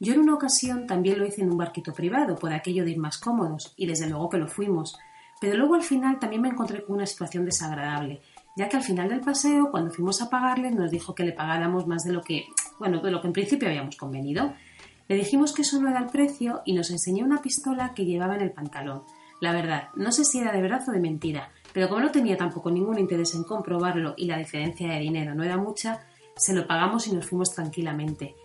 Yo 0.00 0.14
en 0.14 0.20
una 0.20 0.36
ocasión 0.36 0.86
también 0.86 1.18
lo 1.18 1.26
hice 1.26 1.42
en 1.42 1.50
un 1.50 1.58
barquito 1.58 1.92
privado, 1.92 2.36
por 2.36 2.50
aquello 2.50 2.82
de 2.86 2.92
ir 2.92 2.98
más 2.98 3.18
cómodos, 3.18 3.74
y 3.76 3.84
desde 3.84 4.08
luego 4.08 4.30
que 4.30 4.38
lo 4.38 4.48
fuimos. 4.48 4.96
Pero 5.38 5.58
luego 5.58 5.74
al 5.74 5.82
final 5.82 6.18
también 6.18 6.40
me 6.40 6.48
encontré 6.48 6.82
con 6.82 6.96
una 6.96 7.04
situación 7.04 7.44
desagradable, 7.44 8.22
ya 8.56 8.70
que 8.70 8.78
al 8.78 8.82
final 8.82 9.10
del 9.10 9.20
paseo, 9.20 9.70
cuando 9.70 9.92
fuimos 9.92 10.22
a 10.22 10.30
pagarle, 10.30 10.70
nos 10.70 10.90
dijo 10.90 11.14
que 11.14 11.24
le 11.24 11.32
pagáramos 11.32 11.86
más 11.86 12.04
de 12.04 12.14
lo 12.14 12.22
que, 12.22 12.46
bueno, 12.78 13.00
de 13.02 13.10
lo 13.10 13.20
que 13.20 13.26
en 13.26 13.34
principio 13.34 13.68
habíamos 13.68 13.96
convenido. 13.96 14.54
Le 15.08 15.16
dijimos 15.16 15.52
que 15.52 15.62
eso 15.62 15.80
no 15.80 15.88
era 15.88 16.00
el 16.00 16.06
precio 16.06 16.62
y 16.64 16.72
nos 16.72 16.90
enseñó 16.90 17.24
una 17.24 17.42
pistola 17.42 17.92
que 17.94 18.06
llevaba 18.06 18.36
en 18.36 18.42
el 18.42 18.52
pantalón. 18.52 19.02
La 19.40 19.52
verdad, 19.52 19.88
no 19.96 20.12
sé 20.12 20.24
si 20.24 20.38
era 20.38 20.52
de 20.52 20.62
verdad 20.62 20.82
o 20.88 20.92
de 20.92 21.00
mentira, 21.00 21.52
pero 21.72 21.88
como 21.88 22.00
no 22.00 22.10
tenía 22.10 22.36
tampoco 22.36 22.70
ningún 22.70 22.98
interés 22.98 23.34
en 23.34 23.44
comprobarlo 23.44 24.14
y 24.16 24.26
la 24.26 24.38
diferencia 24.38 24.88
de 24.88 25.00
dinero 25.00 25.34
no 25.34 25.42
era 25.42 25.58
mucha, 25.58 26.06
se 26.36 26.54
lo 26.54 26.66
pagamos 26.66 27.06
y 27.06 27.12
nos 27.12 27.26
fuimos 27.26 27.52
tranquilamente. 27.52 28.36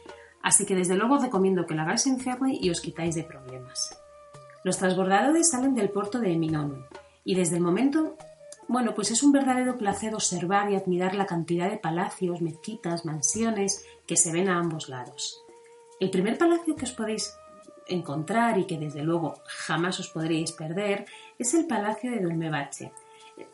Así 0.41 0.65
que 0.65 0.76
desde 0.76 0.95
luego 0.95 1.17
recomiendo 1.17 1.65
que 1.65 1.76
lo 1.76 1.84
hagáis 1.84 2.08
en 2.08 2.19
ferry 2.19 2.58
y 2.62 2.69
os 2.69 2.82
quitáis 2.82 3.15
de 3.15 3.24
problemas. 3.24 3.98
Los 4.63 4.78
transbordadores 4.78 5.50
salen 5.50 5.76
del 5.76 5.89
puerto 5.89 6.19
de 6.19 6.36
Minonu 6.36 6.84
y 7.24 7.36
desde 7.36 7.58
el 7.58 7.62
momento, 7.62 8.17
bueno, 8.67 8.93
pues 8.93 9.12
es 9.12 9.24
un 9.24 9.32
verdadero 9.32 9.78
placer 9.78 10.13
observar 10.13 10.72
y 10.72 10.76
admirar 10.76 11.15
la 11.15 11.26
cantidad 11.26 11.69
de 11.69 11.78
palacios, 11.78 12.41
mezquitas, 12.41 13.06
mansiones 13.06 13.86
que 14.06 14.17
se 14.17 14.32
ven 14.32 14.50
a 14.50 14.58
ambos 14.58 14.89
lados. 14.89 15.41
El 15.99 16.09
primer 16.09 16.38
palacio 16.38 16.75
que 16.75 16.85
os 16.85 16.93
podéis 16.93 17.38
encontrar 17.88 18.57
y 18.57 18.65
que 18.65 18.77
desde 18.77 19.03
luego 19.03 19.41
jamás 19.45 19.99
os 19.99 20.09
podréis 20.09 20.53
perder 20.53 21.05
es 21.38 21.53
el 21.53 21.67
Palacio 21.67 22.12
de 22.12 22.21
Dolmebache. 22.21 22.93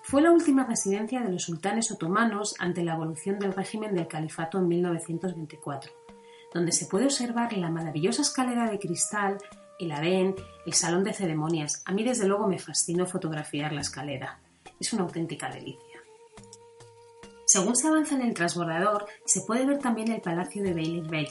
Fue 0.03 0.21
la 0.21 0.31
última 0.31 0.65
residencia 0.65 1.21
de 1.21 1.31
los 1.31 1.43
sultanes 1.43 1.91
otomanos 1.91 2.55
ante 2.59 2.83
la 2.83 2.93
evolución 2.93 3.39
del 3.39 3.53
régimen 3.53 3.95
del 3.95 4.07
califato 4.07 4.59
en 4.59 4.67
1924, 4.67 5.91
donde 6.53 6.71
se 6.71 6.85
puede 6.85 7.05
observar 7.05 7.53
la 7.53 7.69
maravillosa 7.69 8.21
escalera 8.21 8.69
de 8.69 8.79
cristal, 8.79 9.37
el 9.79 9.91
harén, 9.91 10.35
el 10.65 10.73
salón 10.73 11.03
de 11.03 11.13
ceremonias. 11.13 11.81
A 11.85 11.93
mí 11.93 12.03
desde 12.03 12.27
luego 12.27 12.47
me 12.47 12.59
fascinó 12.59 13.05
fotografiar 13.05 13.73
la 13.73 13.81
escalera. 13.81 14.39
Es 14.79 14.93
una 14.93 15.03
auténtica 15.03 15.49
delicia. 15.49 15.99
Según 17.45 17.75
se 17.75 17.87
avanza 17.87 18.15
en 18.15 18.21
el 18.21 18.33
transbordador, 18.33 19.05
se 19.25 19.41
puede 19.41 19.65
ver 19.65 19.79
también 19.79 20.11
el 20.11 20.21
Palacio 20.21 20.63
de 20.63 20.73
Beylik 20.73 21.07
Bey, 21.07 21.27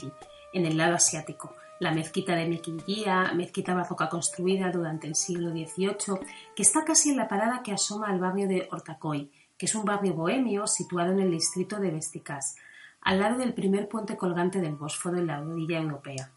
en 0.55 0.65
el 0.65 0.77
lado 0.77 0.95
asiático. 0.95 1.53
La 1.79 1.91
mezquita 1.91 2.35
de 2.35 2.47
Mequinguía, 2.47 3.33
mezquita 3.35 3.73
barroca 3.73 4.07
construida 4.07 4.71
durante 4.71 5.07
el 5.07 5.15
siglo 5.15 5.51
XVIII, 5.51 6.19
que 6.55 6.63
está 6.63 6.85
casi 6.85 7.09
en 7.09 7.17
la 7.17 7.27
parada 7.27 7.61
que 7.61 7.73
asoma 7.73 8.07
al 8.07 8.19
barrio 8.19 8.47
de 8.47 8.67
Hortacoy, 8.71 9.29
que 9.57 9.65
es 9.65 9.75
un 9.75 9.83
barrio 9.83 10.13
bohemio 10.13 10.65
situado 10.65 11.11
en 11.11 11.19
el 11.19 11.31
distrito 11.31 11.77
de 11.79 11.91
Vesticas, 11.91 12.55
al 13.01 13.19
lado 13.19 13.37
del 13.37 13.53
primer 13.53 13.89
puente 13.89 14.15
colgante 14.15 14.61
del 14.61 14.75
Bósforo 14.75 15.17
en 15.17 15.27
la 15.27 15.41
orilla 15.41 15.79
europea. 15.79 16.31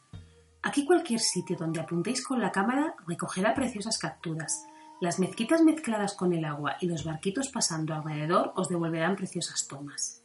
Aquí 0.63 0.85
cualquier 0.85 1.21
sitio 1.21 1.57
donde 1.57 1.81
apuntéis 1.81 2.27
con 2.27 2.41
la 2.41 2.51
cámara 2.51 2.97
recogerá 3.07 3.55
preciosas 3.55 3.99
capturas. 3.99 4.67
Las 5.01 5.21
mezquitas 5.21 5.63
mezcladas 5.63 6.15
con 6.15 6.33
el 6.33 6.45
agua 6.45 6.77
y 6.81 6.89
los 6.89 7.05
barquitos 7.05 7.51
pasando 7.51 7.95
alrededor 7.95 8.53
os 8.57 8.69
devolverán 8.69 9.15
preciosas 9.15 9.69
tomas. 9.69 10.25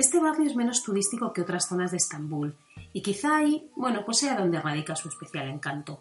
Este 0.00 0.18
barrio 0.18 0.46
es 0.46 0.56
menos 0.56 0.82
turístico 0.82 1.30
que 1.30 1.42
otras 1.42 1.68
zonas 1.68 1.90
de 1.90 1.98
Estambul 1.98 2.56
y 2.94 3.02
quizá 3.02 3.36
ahí, 3.36 3.70
bueno, 3.76 4.02
pues 4.06 4.16
sea 4.16 4.34
donde 4.34 4.58
radica 4.58 4.96
su 4.96 5.10
especial 5.10 5.46
encanto. 5.46 6.00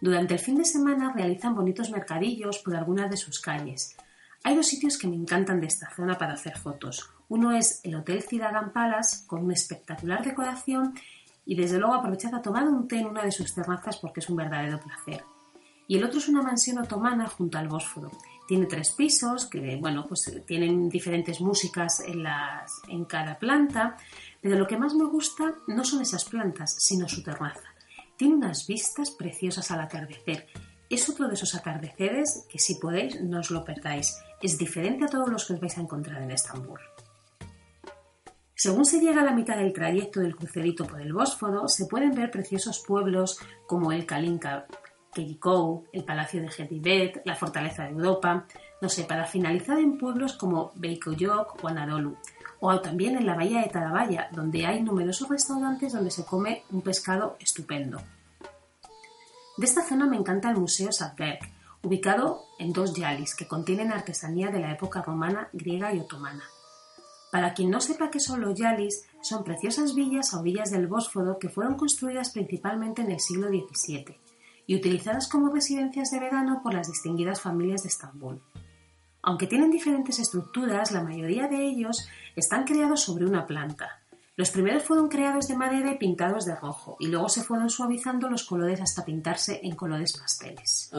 Durante 0.00 0.34
el 0.34 0.38
fin 0.38 0.54
de 0.54 0.64
semana 0.64 1.12
realizan 1.12 1.56
bonitos 1.56 1.90
mercadillos 1.90 2.58
por 2.58 2.76
algunas 2.76 3.10
de 3.10 3.16
sus 3.16 3.40
calles. 3.40 3.96
Hay 4.44 4.54
dos 4.54 4.68
sitios 4.68 4.96
que 4.96 5.08
me 5.08 5.16
encantan 5.16 5.60
de 5.60 5.66
esta 5.66 5.92
zona 5.96 6.16
para 6.16 6.34
hacer 6.34 6.56
fotos. 6.58 7.10
Uno 7.28 7.50
es 7.50 7.80
el 7.82 7.96
Hotel 7.96 8.22
Cidagan 8.22 8.72
Palace, 8.72 9.26
con 9.26 9.42
una 9.42 9.54
espectacular 9.54 10.24
decoración 10.24 10.94
y 11.44 11.56
desde 11.56 11.80
luego 11.80 11.94
aprovechad 11.94 12.32
a 12.36 12.42
tomar 12.42 12.68
un 12.68 12.86
té 12.86 13.00
en 13.00 13.08
una 13.08 13.24
de 13.24 13.32
sus 13.32 13.52
terrazas 13.52 13.96
porque 13.96 14.20
es 14.20 14.30
un 14.30 14.36
verdadero 14.36 14.78
placer. 14.78 15.24
Y 15.88 15.96
el 15.96 16.04
otro 16.04 16.20
es 16.20 16.28
una 16.28 16.42
mansión 16.42 16.78
otomana 16.78 17.26
junto 17.26 17.58
al 17.58 17.66
Bósforo. 17.66 18.12
Tiene 18.50 18.66
tres 18.66 18.90
pisos 18.90 19.46
que, 19.46 19.76
bueno, 19.76 20.06
pues 20.08 20.28
tienen 20.44 20.88
diferentes 20.88 21.40
músicas 21.40 22.00
en, 22.00 22.24
las, 22.24 22.82
en 22.88 23.04
cada 23.04 23.38
planta 23.38 23.96
pero 24.40 24.58
lo 24.58 24.66
que 24.66 24.76
más 24.76 24.92
me 24.92 25.04
gusta 25.04 25.54
no 25.68 25.84
son 25.84 26.02
esas 26.02 26.24
plantas, 26.24 26.74
sino 26.80 27.08
su 27.08 27.22
terraza. 27.22 27.68
Tiene 28.16 28.34
unas 28.34 28.66
vistas 28.66 29.12
preciosas 29.12 29.70
al 29.70 29.82
atardecer. 29.82 30.48
Es 30.88 31.08
otro 31.08 31.28
de 31.28 31.34
esos 31.34 31.54
atardeceres 31.54 32.44
que 32.50 32.58
si 32.58 32.74
podéis 32.74 33.20
no 33.20 33.38
os 33.38 33.52
lo 33.52 33.64
perdáis. 33.64 34.18
Es 34.42 34.58
diferente 34.58 35.04
a 35.04 35.08
todos 35.08 35.28
los 35.28 35.46
que 35.46 35.52
os 35.52 35.60
vais 35.60 35.78
a 35.78 35.82
encontrar 35.82 36.20
en 36.20 36.32
Estambul. 36.32 36.80
Según 38.56 38.84
se 38.84 38.98
llega 38.98 39.20
a 39.20 39.24
la 39.24 39.36
mitad 39.36 39.58
del 39.58 39.72
trayecto 39.72 40.18
del 40.18 40.34
crucerito 40.34 40.88
por 40.88 41.00
el 41.00 41.12
Bósforo, 41.12 41.68
se 41.68 41.86
pueden 41.86 42.16
ver 42.16 42.32
preciosos 42.32 42.82
pueblos 42.84 43.38
como 43.68 43.92
el 43.92 44.06
Kalinka 44.06 44.66
Kejikou, 45.12 45.86
el 45.92 46.04
Palacio 46.04 46.40
de 46.40 46.50
Gedibet, 46.50 47.22
la 47.24 47.34
Fortaleza 47.34 47.84
de 47.84 47.90
Europa, 47.90 48.46
no 48.80 48.88
sé, 48.88 49.04
para 49.04 49.26
finalizar 49.26 49.78
en 49.78 49.98
pueblos 49.98 50.34
como 50.34 50.72
Beikoyok 50.76 51.62
o 51.62 51.68
Anadolu, 51.68 52.16
o 52.60 52.80
también 52.80 53.16
en 53.16 53.26
la 53.26 53.34
bahía 53.34 53.62
de 53.62 53.68
Tarabaya, 53.68 54.28
donde 54.32 54.66
hay 54.66 54.82
numerosos 54.82 55.28
restaurantes 55.28 55.92
donde 55.92 56.10
se 56.10 56.24
come 56.24 56.62
un 56.70 56.82
pescado 56.82 57.36
estupendo. 57.40 58.00
De 59.56 59.66
esta 59.66 59.82
zona 59.82 60.06
me 60.06 60.16
encanta 60.16 60.50
el 60.50 60.56
Museo 60.56 60.92
Sadberg, 60.92 61.40
ubicado 61.82 62.44
en 62.58 62.72
dos 62.72 62.94
yalis 62.94 63.34
que 63.34 63.48
contienen 63.48 63.92
artesanía 63.92 64.50
de 64.50 64.60
la 64.60 64.72
época 64.72 65.02
romana, 65.02 65.48
griega 65.52 65.92
y 65.92 66.00
otomana. 66.00 66.44
Para 67.32 67.54
quien 67.54 67.70
no 67.70 67.80
sepa 67.80 68.10
qué 68.10 68.20
son 68.20 68.40
los 68.40 68.58
yalis, 68.58 69.06
son 69.22 69.44
preciosas 69.44 69.94
villas 69.94 70.34
a 70.34 70.40
orillas 70.40 70.70
del 70.70 70.86
Bósforo 70.86 71.38
que 71.38 71.48
fueron 71.48 71.76
construidas 71.76 72.30
principalmente 72.30 73.02
en 73.02 73.12
el 73.12 73.20
siglo 73.20 73.48
XVII 73.48 74.18
y 74.66 74.76
utilizadas 74.76 75.28
como 75.28 75.52
residencias 75.52 76.10
de 76.10 76.20
verano 76.20 76.60
por 76.62 76.74
las 76.74 76.88
distinguidas 76.88 77.40
familias 77.40 77.82
de 77.82 77.88
Estambul. 77.88 78.40
Aunque 79.22 79.46
tienen 79.46 79.70
diferentes 79.70 80.18
estructuras, 80.18 80.92
la 80.92 81.02
mayoría 81.02 81.48
de 81.48 81.66
ellos 81.66 82.08
están 82.36 82.64
creados 82.64 83.02
sobre 83.02 83.26
una 83.26 83.46
planta. 83.46 84.00
Los 84.36 84.50
primeros 84.50 84.84
fueron 84.84 85.08
creados 85.08 85.48
de 85.48 85.56
madera 85.56 85.92
y 85.92 85.98
pintados 85.98 86.46
de 86.46 86.54
rojo, 86.54 86.96
y 86.98 87.08
luego 87.08 87.28
se 87.28 87.42
fueron 87.42 87.68
suavizando 87.68 88.30
los 88.30 88.44
colores 88.44 88.80
hasta 88.80 89.04
pintarse 89.04 89.60
en 89.62 89.76
colores 89.76 90.14
pasteles. 90.18 90.90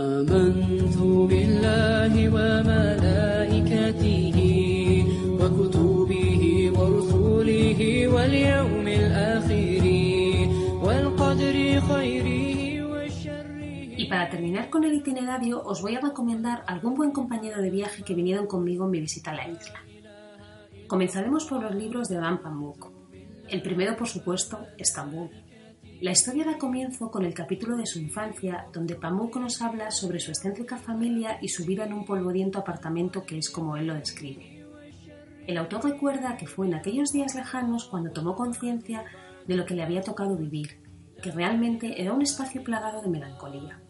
Terminar 14.31 14.71
con 14.71 14.83
el 14.83 14.95
itinerario, 14.95 15.61
os 15.63 15.83
voy 15.83 15.95
a 15.95 16.01
recomendar 16.01 16.63
algún 16.65 16.95
buen 16.95 17.11
compañero 17.11 17.61
de 17.61 17.69
viaje 17.69 18.03
que 18.03 18.15
vinieron 18.15 18.47
conmigo 18.47 18.85
en 18.85 18.91
mi 18.91 18.99
visita 18.99 19.29
a 19.29 19.35
la 19.35 19.47
isla. 19.47 19.79
Comenzaremos 20.87 21.45
por 21.45 21.61
los 21.61 21.75
libros 21.75 22.09
de 22.09 22.17
Adam 22.17 22.41
Pamuk. 22.41 22.91
El 23.47 23.61
primero, 23.61 23.95
por 23.95 24.07
supuesto, 24.07 24.65
Estambul. 24.77 25.29
La 25.99 26.11
historia 26.11 26.45
da 26.45 26.57
comienzo 26.57 27.11
con 27.11 27.25
el 27.25 27.33
capítulo 27.33 27.77
de 27.77 27.85
su 27.85 27.99
infancia, 27.99 28.65
donde 28.73 28.95
Pamuk 28.95 29.35
nos 29.35 29.61
habla 29.61 29.91
sobre 29.91 30.19
su 30.19 30.31
excéntrica 30.31 30.77
familia 30.77 31.37
y 31.41 31.49
su 31.49 31.65
vida 31.65 31.85
en 31.85 31.93
un 31.93 32.05
polvoriento 32.05 32.57
apartamento 32.57 33.23
que 33.25 33.37
es 33.37 33.49
como 33.49 33.77
él 33.77 33.87
lo 33.87 33.93
describe. 33.93 34.65
El 35.45 35.57
autor 35.57 35.83
recuerda 35.83 36.37
que 36.37 36.47
fue 36.47 36.67
en 36.67 36.75
aquellos 36.75 37.11
días 37.11 37.35
lejanos 37.35 37.85
cuando 37.85 38.11
tomó 38.11 38.35
conciencia 38.35 39.03
de 39.45 39.55
lo 39.55 39.65
que 39.65 39.75
le 39.75 39.83
había 39.83 40.01
tocado 40.01 40.37
vivir, 40.37 40.81
que 41.21 41.31
realmente 41.31 42.01
era 42.01 42.13
un 42.13 42.21
espacio 42.21 42.63
plagado 42.63 43.01
de 43.01 43.09
melancolía. 43.09 43.80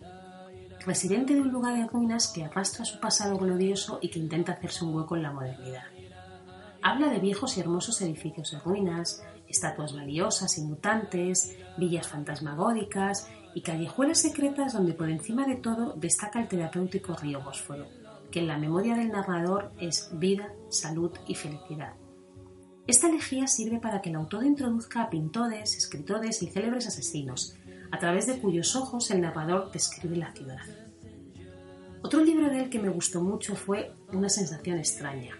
Residente 0.86 1.36
de 1.36 1.42
un 1.42 1.52
lugar 1.52 1.76
de 1.76 1.86
ruinas 1.86 2.32
que 2.34 2.44
arrastra 2.44 2.86
su 2.86 3.00
pasado 3.00 3.38
glorioso 3.38 4.00
y 4.02 4.10
que 4.10 4.18
intenta 4.18 4.54
hacerse 4.54 4.84
un 4.84 4.96
hueco 4.96 5.16
en 5.16 5.22
la 5.22 5.32
modernidad. 5.32 5.84
Habla 6.82 7.10
de 7.10 7.20
viejos 7.20 7.56
y 7.56 7.60
hermosos 7.60 8.02
edificios 8.02 8.50
de 8.50 8.60
ruinas, 8.60 9.24
estatuas 9.48 9.94
valiosas 9.94 10.58
y 10.58 10.64
mutantes, 10.64 11.56
villas 11.78 12.08
fantasmagóricas 12.08 13.30
y 13.54 13.62
callejuelas 13.62 14.22
secretas 14.22 14.74
donde 14.74 14.94
por 14.94 15.10
encima 15.10 15.46
de 15.46 15.58
todo 15.58 15.94
destaca 15.94 16.42
el 16.42 16.48
terapéutico 16.48 17.14
río 17.14 17.44
Bósforo, 17.44 17.86
que 18.32 18.40
en 18.40 18.48
la 18.48 18.58
memoria 18.58 18.96
del 18.96 19.12
narrador 19.12 19.72
es 19.80 20.10
vida, 20.14 20.52
salud 20.70 21.12
y 21.28 21.36
felicidad. 21.36 21.94
Esta 22.88 23.08
elegía 23.08 23.46
sirve 23.46 23.80
para 23.80 24.02
que 24.02 24.10
el 24.10 24.16
autor 24.16 24.46
introduzca 24.46 25.04
a 25.04 25.10
pintores, 25.12 25.78
escritores 25.78 26.42
y 26.42 26.48
célebres 26.48 26.88
asesinos, 26.88 27.56
a 27.92 28.00
través 28.00 28.28
de 28.28 28.40
cuyos 28.40 28.76
ojos 28.76 29.12
el 29.12 29.22
narrador 29.22 29.72
describe 29.72 30.18
la 30.18 30.34
ciudad. 30.34 30.62
Otro 32.02 32.24
libro 32.24 32.50
de 32.50 32.64
él 32.64 32.70
que 32.70 32.80
me 32.80 32.90
gustó 32.90 33.22
mucho 33.22 33.56
fue 33.56 33.94
Una 34.12 34.30
sensación 34.30 34.78
extraña. 34.78 35.36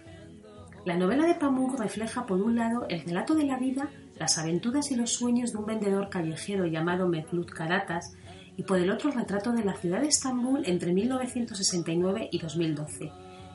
La 0.84 0.96
novela 0.96 1.26
de 1.26 1.34
Pamuk 1.34 1.78
refleja 1.78 2.26
por 2.26 2.40
un 2.40 2.56
lado 2.56 2.86
el 2.88 3.02
relato 3.02 3.34
de 3.34 3.44
la 3.44 3.58
vida 3.58 3.88
las 4.18 4.38
aventuras 4.38 4.90
y 4.92 4.96
los 4.96 5.12
sueños 5.12 5.52
de 5.52 5.58
un 5.58 5.66
vendedor 5.66 6.08
callejero 6.08 6.66
llamado 6.66 7.08
Mevlut 7.08 7.50
Karatas 7.50 8.14
y 8.56 8.62
por 8.62 8.78
el 8.78 8.90
otro 8.90 9.10
retrato 9.10 9.52
de 9.52 9.64
la 9.64 9.74
ciudad 9.74 10.00
de 10.00 10.08
Estambul 10.08 10.62
entre 10.66 10.92
1969 10.92 12.28
y 12.30 12.38
2012, 12.38 13.10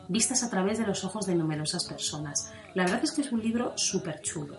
vistas 0.09 0.43
a 0.43 0.49
través 0.49 0.77
de 0.79 0.87
los 0.87 1.03
ojos 1.05 1.25
de 1.25 1.35
numerosas 1.35 1.85
personas. 1.85 2.51
La 2.73 2.83
verdad 2.83 3.03
es 3.03 3.11
que 3.11 3.21
es 3.21 3.31
un 3.31 3.41
libro 3.41 3.77
súper 3.77 4.21
chulo. 4.21 4.57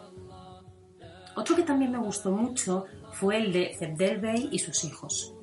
Otro 1.36 1.54
que 1.54 1.62
también 1.62 1.92
me 1.92 1.98
gustó 1.98 2.30
mucho 2.30 2.86
fue 3.12 3.38
el 3.38 3.52
de 3.52 3.74
Zebdel 3.78 4.18
Bey 4.20 4.48
y 4.52 4.58
sus 4.58 4.84
hijos. 4.84 5.34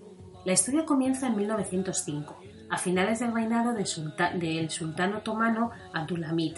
La 0.45 0.53
historia 0.53 0.85
comienza 0.85 1.27
en 1.27 1.35
1905, 1.37 2.39
a 2.69 2.77
finales 2.77 3.19
del 3.19 3.33
reinado 3.33 3.73
del, 3.73 3.87
sultán 4.69 5.15
otomano 5.15 5.71
Abdulhamid, 5.93 6.57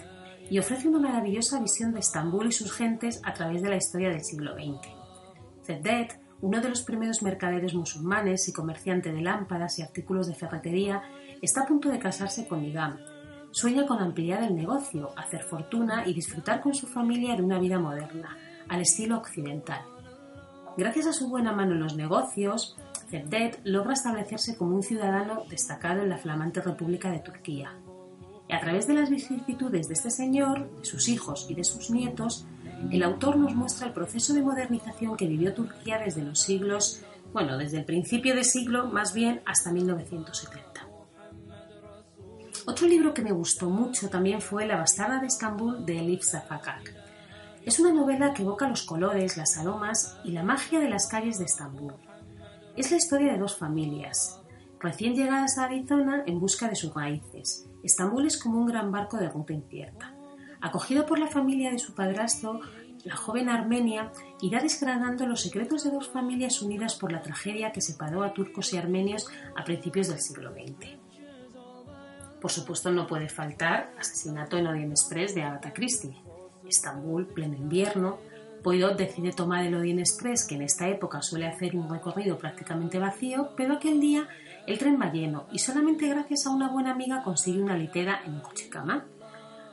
y 0.49 0.59
ofrece 0.59 0.87
una 0.87 0.99
maravillosa 0.99 1.59
visión 1.59 1.93
de 1.93 1.99
Estambul 1.99 2.47
y 2.47 2.51
sus 2.51 2.71
gentes 2.71 3.21
a 3.23 3.33
través 3.33 3.61
de 3.61 3.69
la 3.69 3.77
historia 3.77 4.09
del 4.09 4.23
siglo 4.23 4.53
XX. 4.53 4.87
Zeddet, 5.65 6.19
uno 6.41 6.61
de 6.61 6.69
los 6.69 6.81
primeros 6.81 7.21
mercaderes 7.21 7.73
musulmanes 7.73 8.47
y 8.47 8.53
comerciante 8.53 9.11
de 9.11 9.21
lámparas 9.21 9.79
y 9.79 9.81
artículos 9.81 10.27
de 10.27 10.35
ferretería, 10.35 11.01
está 11.41 11.61
a 11.61 11.65
punto 11.65 11.89
de 11.89 11.99
casarse 11.99 12.47
con 12.47 12.61
Nigam. 12.61 12.97
Sueña 13.51 13.85
con 13.85 13.99
ampliar 13.99 14.43
el 14.43 14.55
negocio, 14.55 15.11
hacer 15.17 15.43
fortuna 15.43 16.03
y 16.05 16.13
disfrutar 16.13 16.61
con 16.61 16.73
su 16.73 16.87
familia 16.87 17.35
de 17.35 17.41
una 17.41 17.59
vida 17.59 17.79
moderna, 17.79 18.37
al 18.67 18.81
estilo 18.81 19.17
occidental. 19.17 19.81
Gracias 20.77 21.07
a 21.07 21.13
su 21.13 21.27
buena 21.27 21.51
mano 21.53 21.73
en 21.73 21.79
los 21.79 21.95
negocios, 21.95 22.77
Zeddet 23.09 23.59
logra 23.63 23.93
establecerse 23.93 24.55
como 24.55 24.75
un 24.75 24.83
ciudadano 24.83 25.43
destacado 25.49 26.03
en 26.03 26.09
la 26.09 26.19
flamante 26.19 26.61
República 26.61 27.09
de 27.09 27.17
Turquía. 27.19 27.73
Y 28.47 28.53
a 28.53 28.59
través 28.59 28.85
de 28.85 28.93
las 28.93 29.09
vicisitudes 29.09 29.87
de 29.87 29.95
este 29.95 30.11
señor, 30.11 30.69
de 30.77 30.85
sus 30.85 31.09
hijos 31.09 31.47
y 31.49 31.55
de 31.55 31.63
sus 31.63 31.89
nietos, 31.89 32.45
el 32.91 33.01
autor 33.01 33.37
nos 33.37 33.55
muestra 33.55 33.87
el 33.87 33.93
proceso 33.93 34.35
de 34.35 34.43
modernización 34.43 35.17
que 35.17 35.25
vivió 35.25 35.55
Turquía 35.55 35.97
desde 35.97 36.21
los 36.21 36.41
siglos, 36.41 37.01
bueno, 37.33 37.57
desde 37.57 37.79
el 37.79 37.85
principio 37.85 38.35
del 38.35 38.45
siglo 38.45 38.85
más 38.85 39.15
bien 39.15 39.41
hasta 39.45 39.71
1970. 39.71 40.87
Otro 42.67 42.87
libro 42.87 43.15
que 43.15 43.23
me 43.23 43.31
gustó 43.31 43.69
mucho 43.71 44.09
también 44.09 44.41
fue 44.41 44.67
La 44.67 44.77
bastarda 44.77 45.19
de 45.19 45.27
Estambul 45.27 45.85
de 45.85 45.99
Elif 45.99 46.23
Zafakak. 46.23 46.96
Es 47.67 47.79
una 47.79 47.91
novela 47.91 48.33
que 48.33 48.43
evoca 48.43 48.69
los 48.69 48.83
colores, 48.83 49.35
las 49.35 49.57
aromas 49.57 50.17
y 50.23 50.31
la 50.31 50.41
magia 50.41 50.79
de 50.79 50.87
las 50.87 51.07
calles 51.07 51.37
de 51.37 51.43
Estambul. 51.43 51.95
Es 52.77 52.91
la 52.91 52.95
historia 52.95 53.33
de 53.33 53.37
dos 53.37 53.57
familias, 53.57 54.39
recién 54.79 55.15
llegadas 55.15 55.57
a 55.57 55.65
Arizona 55.65 56.23
en 56.25 56.39
busca 56.39 56.69
de 56.69 56.77
sus 56.77 56.93
raíces, 56.93 57.67
Estambul 57.83 58.25
es 58.25 58.41
como 58.41 58.59
un 58.59 58.67
gran 58.67 58.89
barco 58.89 59.17
de 59.17 59.27
ruta 59.27 59.51
incierta. 59.51 60.13
Acogido 60.61 61.05
por 61.05 61.19
la 61.19 61.27
familia 61.27 61.69
de 61.69 61.77
su 61.77 61.93
padrastro, 61.93 62.61
la 63.03 63.17
joven 63.17 63.49
Armenia 63.49 64.13
irá 64.39 64.61
desgranando 64.61 65.27
los 65.27 65.41
secretos 65.41 65.83
de 65.83 65.91
dos 65.91 66.07
familias 66.07 66.61
unidas 66.61 66.95
por 66.95 67.11
la 67.11 67.21
tragedia 67.21 67.73
que 67.73 67.81
separó 67.81 68.23
a 68.23 68.33
turcos 68.33 68.71
y 68.71 68.77
armenios 68.77 69.27
a 69.57 69.65
principios 69.65 70.07
del 70.07 70.21
siglo 70.21 70.53
XX. 70.53 70.97
Por 72.39 72.49
supuesto, 72.49 72.91
no 72.91 73.07
puede 73.07 73.27
faltar 73.27 73.91
Asesinato 73.99 74.57
en 74.57 74.67
Orient 74.67 74.91
Express 74.91 75.35
de 75.35 75.43
Agatha 75.43 75.73
Christie. 75.73 76.26
Estambul, 76.67 77.27
pleno 77.27 77.55
invierno, 77.55 78.19
Poirot 78.63 78.97
decide 78.97 79.31
tomar 79.31 79.65
el 79.65 79.75
Orient 79.75 79.99
Express, 79.99 80.45
que 80.45 80.55
en 80.55 80.63
esta 80.63 80.87
época 80.89 81.21
suele 81.21 81.47
hacer 81.47 81.75
un 81.75 81.89
recorrido 81.89 82.37
prácticamente 82.37 82.99
vacío, 82.99 83.51
pero 83.55 83.75
aquel 83.75 83.99
día 83.99 84.27
el 84.65 84.77
tren 84.77 84.99
va 84.99 85.11
lleno 85.11 85.47
y 85.51 85.59
solamente 85.59 86.09
gracias 86.09 86.45
a 86.45 86.49
una 86.49 86.69
buena 86.69 86.91
amiga 86.91 87.23
consigue 87.23 87.61
una 87.61 87.77
litera 87.77 88.21
en 88.25 88.33
un 88.33 88.41
coche 88.41 88.67
cama. 88.69 89.05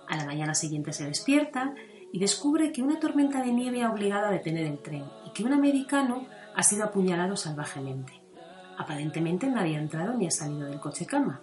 A 0.09 0.17
la 0.17 0.27
mañana 0.27 0.55
siguiente 0.55 0.93
se 0.93 1.07
despierta 1.07 1.75
y 2.13 2.21
descubre 2.21 2.71
que 2.71 2.83
una 2.83 3.01
tormenta 3.01 3.43
de 3.43 3.53
nieve 3.53 3.83
ha 3.83 3.91
obligado 3.91 4.27
a 4.27 4.31
detener 4.31 4.67
el 4.67 4.79
tren 4.79 5.05
y 5.27 5.33
que 5.33 5.43
un 5.43 5.53
americano 5.53 6.27
ha 6.55 6.63
sido 6.63 6.85
apuñalado 6.85 7.37
salvajemente. 7.37 8.13
Aparentemente 8.79 9.49
nadie 9.49 9.77
ha 9.77 9.81
entrado 9.81 10.15
ni 10.15 10.27
ha 10.27 10.31
salido 10.31 10.67
del 10.67 10.79
coche 10.79 11.07
cama, 11.07 11.41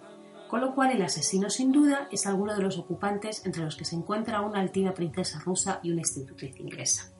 con 0.52 0.60
lo 0.60 0.74
cual 0.74 0.90
el 0.90 1.00
asesino 1.00 1.48
sin 1.48 1.72
duda 1.72 2.08
es 2.10 2.26
alguno 2.26 2.54
de 2.54 2.60
los 2.60 2.76
ocupantes 2.76 3.46
entre 3.46 3.62
los 3.62 3.74
que 3.74 3.86
se 3.86 3.96
encuentra 3.96 4.42
una 4.42 4.60
altiva 4.60 4.92
princesa 4.92 5.40
rusa 5.42 5.80
y 5.82 5.90
una 5.90 6.02
institutriz 6.02 6.60
inglesa. 6.60 7.10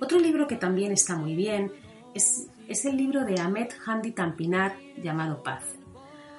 Otro 0.00 0.18
libro 0.18 0.46
que 0.46 0.56
también 0.56 0.90
está 0.90 1.16
muy 1.16 1.36
bien 1.36 1.70
es 2.14 2.48
el 2.86 2.96
libro 2.96 3.26
de 3.26 3.38
Ahmed 3.38 3.68
Handi 3.84 4.12
Tampinar 4.12 4.74
llamado 5.02 5.42
Paz. 5.42 5.64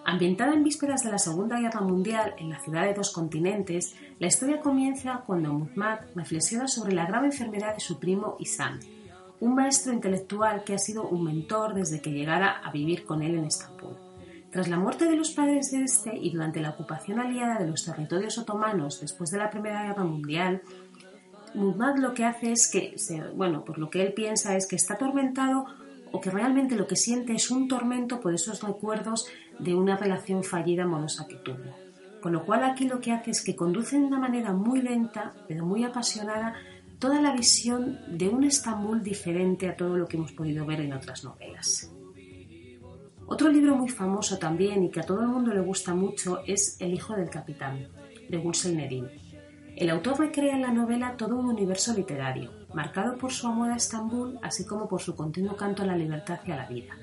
Ambientada 0.05 0.55
en 0.55 0.63
vísperas 0.63 1.03
de 1.03 1.11
la 1.11 1.19
Segunda 1.19 1.59
Guerra 1.59 1.81
Mundial 1.81 2.33
en 2.39 2.49
la 2.49 2.59
ciudad 2.59 2.85
de 2.85 2.95
dos 2.95 3.11
continentes, 3.11 3.95
la 4.17 4.25
historia 4.25 4.59
comienza 4.59 5.21
cuando 5.23 5.53
Muhammad 5.53 5.99
reflexiona 6.15 6.67
sobre 6.67 6.95
la 6.95 7.05
grave 7.05 7.27
enfermedad 7.27 7.75
de 7.75 7.79
su 7.79 7.99
primo 7.99 8.37
Isam, 8.39 8.79
un 9.39 9.53
maestro 9.53 9.93
intelectual 9.93 10.63
que 10.63 10.73
ha 10.73 10.79
sido 10.79 11.07
un 11.07 11.25
mentor 11.25 11.75
desde 11.75 12.01
que 12.01 12.09
llegara 12.09 12.57
a 12.57 12.71
vivir 12.71 13.05
con 13.05 13.21
él 13.21 13.35
en 13.35 13.45
Estambul. 13.45 14.06
Tras 14.57 14.69
la 14.69 14.79
muerte 14.79 15.05
de 15.05 15.15
los 15.15 15.33
padres 15.33 15.69
de 15.69 15.83
este 15.83 16.17
y 16.17 16.31
durante 16.31 16.61
la 16.61 16.71
ocupación 16.71 17.19
aliada 17.19 17.59
de 17.59 17.67
los 17.67 17.85
territorios 17.85 18.39
otomanos 18.39 18.99
después 18.99 19.29
de 19.29 19.37
la 19.37 19.51
Primera 19.51 19.83
Guerra 19.83 20.03
Mundial, 20.03 20.63
Muhammad 21.53 21.97
lo 21.97 22.15
que 22.15 22.25
hace 22.25 22.53
es 22.53 22.67
que, 22.67 22.95
bueno, 23.35 23.63
por 23.63 23.77
lo 23.77 23.91
que 23.91 24.01
él 24.01 24.13
piensa 24.13 24.55
es 24.55 24.65
que 24.65 24.75
está 24.75 24.95
atormentado 24.95 25.67
o 26.11 26.19
que 26.19 26.31
realmente 26.31 26.75
lo 26.75 26.87
que 26.87 26.95
siente 26.95 27.33
es 27.33 27.51
un 27.51 27.67
tormento 27.67 28.19
por 28.19 28.33
esos 28.33 28.63
recuerdos 28.63 29.27
de 29.59 29.75
una 29.75 29.95
relación 29.95 30.43
fallida 30.43 30.85
amorosa 30.85 31.27
que 31.27 31.35
tuvo. 31.35 31.77
Con 32.19 32.33
lo 32.33 32.43
cual 32.43 32.63
aquí 32.63 32.87
lo 32.87 32.99
que 32.99 33.11
hace 33.11 33.29
es 33.29 33.43
que 33.43 33.55
conduce 33.55 33.99
de 33.99 34.05
una 34.05 34.17
manera 34.17 34.53
muy 34.53 34.81
lenta, 34.81 35.35
pero 35.47 35.67
muy 35.67 35.83
apasionada, 35.83 36.55
toda 36.97 37.21
la 37.21 37.31
visión 37.31 37.99
de 38.07 38.27
un 38.27 38.43
Estambul 38.43 39.03
diferente 39.03 39.69
a 39.69 39.77
todo 39.77 39.99
lo 39.99 40.07
que 40.07 40.17
hemos 40.17 40.31
podido 40.31 40.65
ver 40.65 40.81
en 40.81 40.93
otras 40.93 41.23
novelas. 41.23 41.91
Otro 43.29 43.49
libro 43.49 43.75
muy 43.75 43.89
famoso 43.89 44.39
también 44.39 44.85
y 44.85 44.89
que 44.89 45.01
a 45.01 45.05
todo 45.05 45.21
el 45.21 45.27
mundo 45.27 45.53
le 45.53 45.59
gusta 45.59 45.93
mucho 45.93 46.39
es 46.47 46.77
El 46.79 46.93
hijo 46.93 47.13
del 47.13 47.29
capitán, 47.29 47.89
de 48.29 48.37
Gulsel 48.37 48.77
Nerin. 48.77 49.09
El 49.75 49.89
autor 49.89 50.19
recrea 50.19 50.55
en 50.55 50.61
la 50.61 50.71
novela 50.71 51.17
todo 51.17 51.35
un 51.35 51.47
universo 51.47 51.93
literario, 51.93 52.51
marcado 52.73 53.17
por 53.17 53.33
su 53.33 53.45
amor 53.45 53.71
a 53.71 53.75
Estambul, 53.75 54.39
así 54.41 54.65
como 54.65 54.87
por 54.87 55.01
su 55.01 55.13
continuo 55.13 55.57
canto 55.57 55.83
a 55.83 55.85
la 55.85 55.97
libertad 55.97 56.39
y 56.47 56.51
a 56.51 56.55
la 56.55 56.67
vida, 56.67 56.97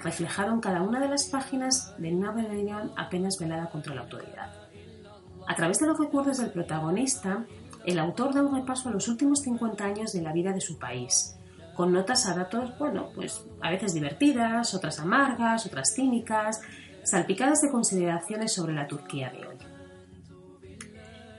reflejado 0.00 0.52
en 0.52 0.60
cada 0.60 0.82
una 0.82 0.98
de 0.98 1.08
las 1.08 1.26
páginas 1.26 1.94
de 1.96 2.12
una 2.12 2.32
rebelión 2.32 2.90
apenas 2.96 3.38
velada 3.38 3.70
contra 3.70 3.94
la 3.94 4.00
autoridad. 4.00 4.52
A 5.46 5.54
través 5.54 5.78
de 5.78 5.86
los 5.86 5.98
recuerdos 5.98 6.38
del 6.38 6.50
protagonista, 6.50 7.46
el 7.86 8.00
autor 8.00 8.34
da 8.34 8.42
un 8.42 8.54
repaso 8.54 8.88
a 8.88 8.92
los 8.92 9.06
últimos 9.06 9.42
50 9.42 9.84
años 9.84 10.12
de 10.12 10.22
la 10.22 10.32
vida 10.32 10.52
de 10.52 10.60
su 10.60 10.76
país, 10.76 11.37
con 11.78 11.92
notas 11.92 12.26
a 12.26 12.34
datos, 12.34 12.76
bueno, 12.76 13.10
pues 13.14 13.46
a 13.60 13.70
veces 13.70 13.94
divertidas, 13.94 14.74
otras 14.74 14.98
amargas, 14.98 15.64
otras 15.64 15.94
cínicas, 15.94 16.60
salpicadas 17.04 17.60
de 17.60 17.70
consideraciones 17.70 18.52
sobre 18.52 18.74
la 18.74 18.88
Turquía 18.88 19.30
de 19.30 19.46
hoy. 19.46 19.56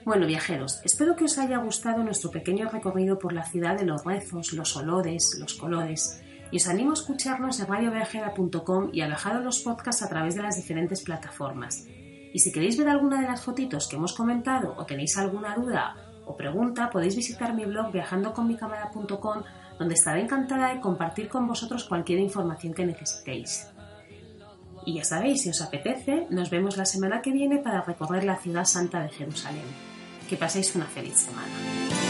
Bueno, 0.06 0.26
viajeros, 0.26 0.80
espero 0.82 1.14
que 1.14 1.24
os 1.24 1.36
haya 1.36 1.58
gustado 1.58 2.02
nuestro 2.02 2.30
pequeño 2.30 2.70
recorrido 2.70 3.18
por 3.18 3.34
la 3.34 3.44
ciudad 3.44 3.76
de 3.78 3.84
los 3.84 4.02
rezos, 4.02 4.54
los 4.54 4.74
olores, 4.78 5.36
los 5.38 5.52
colores. 5.52 6.22
Y 6.50 6.56
os 6.56 6.68
animo 6.68 6.92
a 6.92 6.94
escucharnos 6.94 7.60
en 7.60 7.66
radioviajera.com 7.66 8.88
y 8.94 9.02
a 9.02 9.08
bajar 9.08 9.42
los 9.42 9.60
podcasts 9.60 10.02
a 10.02 10.08
través 10.08 10.36
de 10.36 10.42
las 10.42 10.56
diferentes 10.56 11.02
plataformas. 11.02 11.86
Y 12.32 12.38
si 12.38 12.50
queréis 12.50 12.78
ver 12.78 12.88
alguna 12.88 13.20
de 13.20 13.28
las 13.28 13.42
fotitos 13.42 13.86
que 13.86 13.96
hemos 13.96 14.14
comentado 14.14 14.74
o 14.78 14.86
tenéis 14.86 15.18
alguna 15.18 15.54
duda 15.54 15.96
o 16.24 16.34
pregunta, 16.34 16.88
podéis 16.88 17.14
visitar 17.14 17.52
mi 17.52 17.66
blog 17.66 17.92
viajandoconmicamera.com 17.92 19.42
donde 19.80 19.94
estaré 19.94 20.20
encantada 20.20 20.74
de 20.74 20.80
compartir 20.80 21.30
con 21.30 21.48
vosotros 21.48 21.84
cualquier 21.84 22.18
información 22.18 22.74
que 22.74 22.84
necesitéis. 22.84 23.66
Y 24.84 24.96
ya 24.96 25.04
sabéis, 25.04 25.42
si 25.42 25.48
os 25.48 25.62
apetece, 25.62 26.26
nos 26.28 26.50
vemos 26.50 26.76
la 26.76 26.84
semana 26.84 27.22
que 27.22 27.32
viene 27.32 27.58
para 27.58 27.80
recorrer 27.80 28.24
la 28.24 28.36
ciudad 28.36 28.66
santa 28.66 29.00
de 29.02 29.08
Jerusalén. 29.08 29.64
Que 30.28 30.36
paséis 30.36 30.76
una 30.76 30.84
feliz 30.84 31.16
semana. 31.16 32.09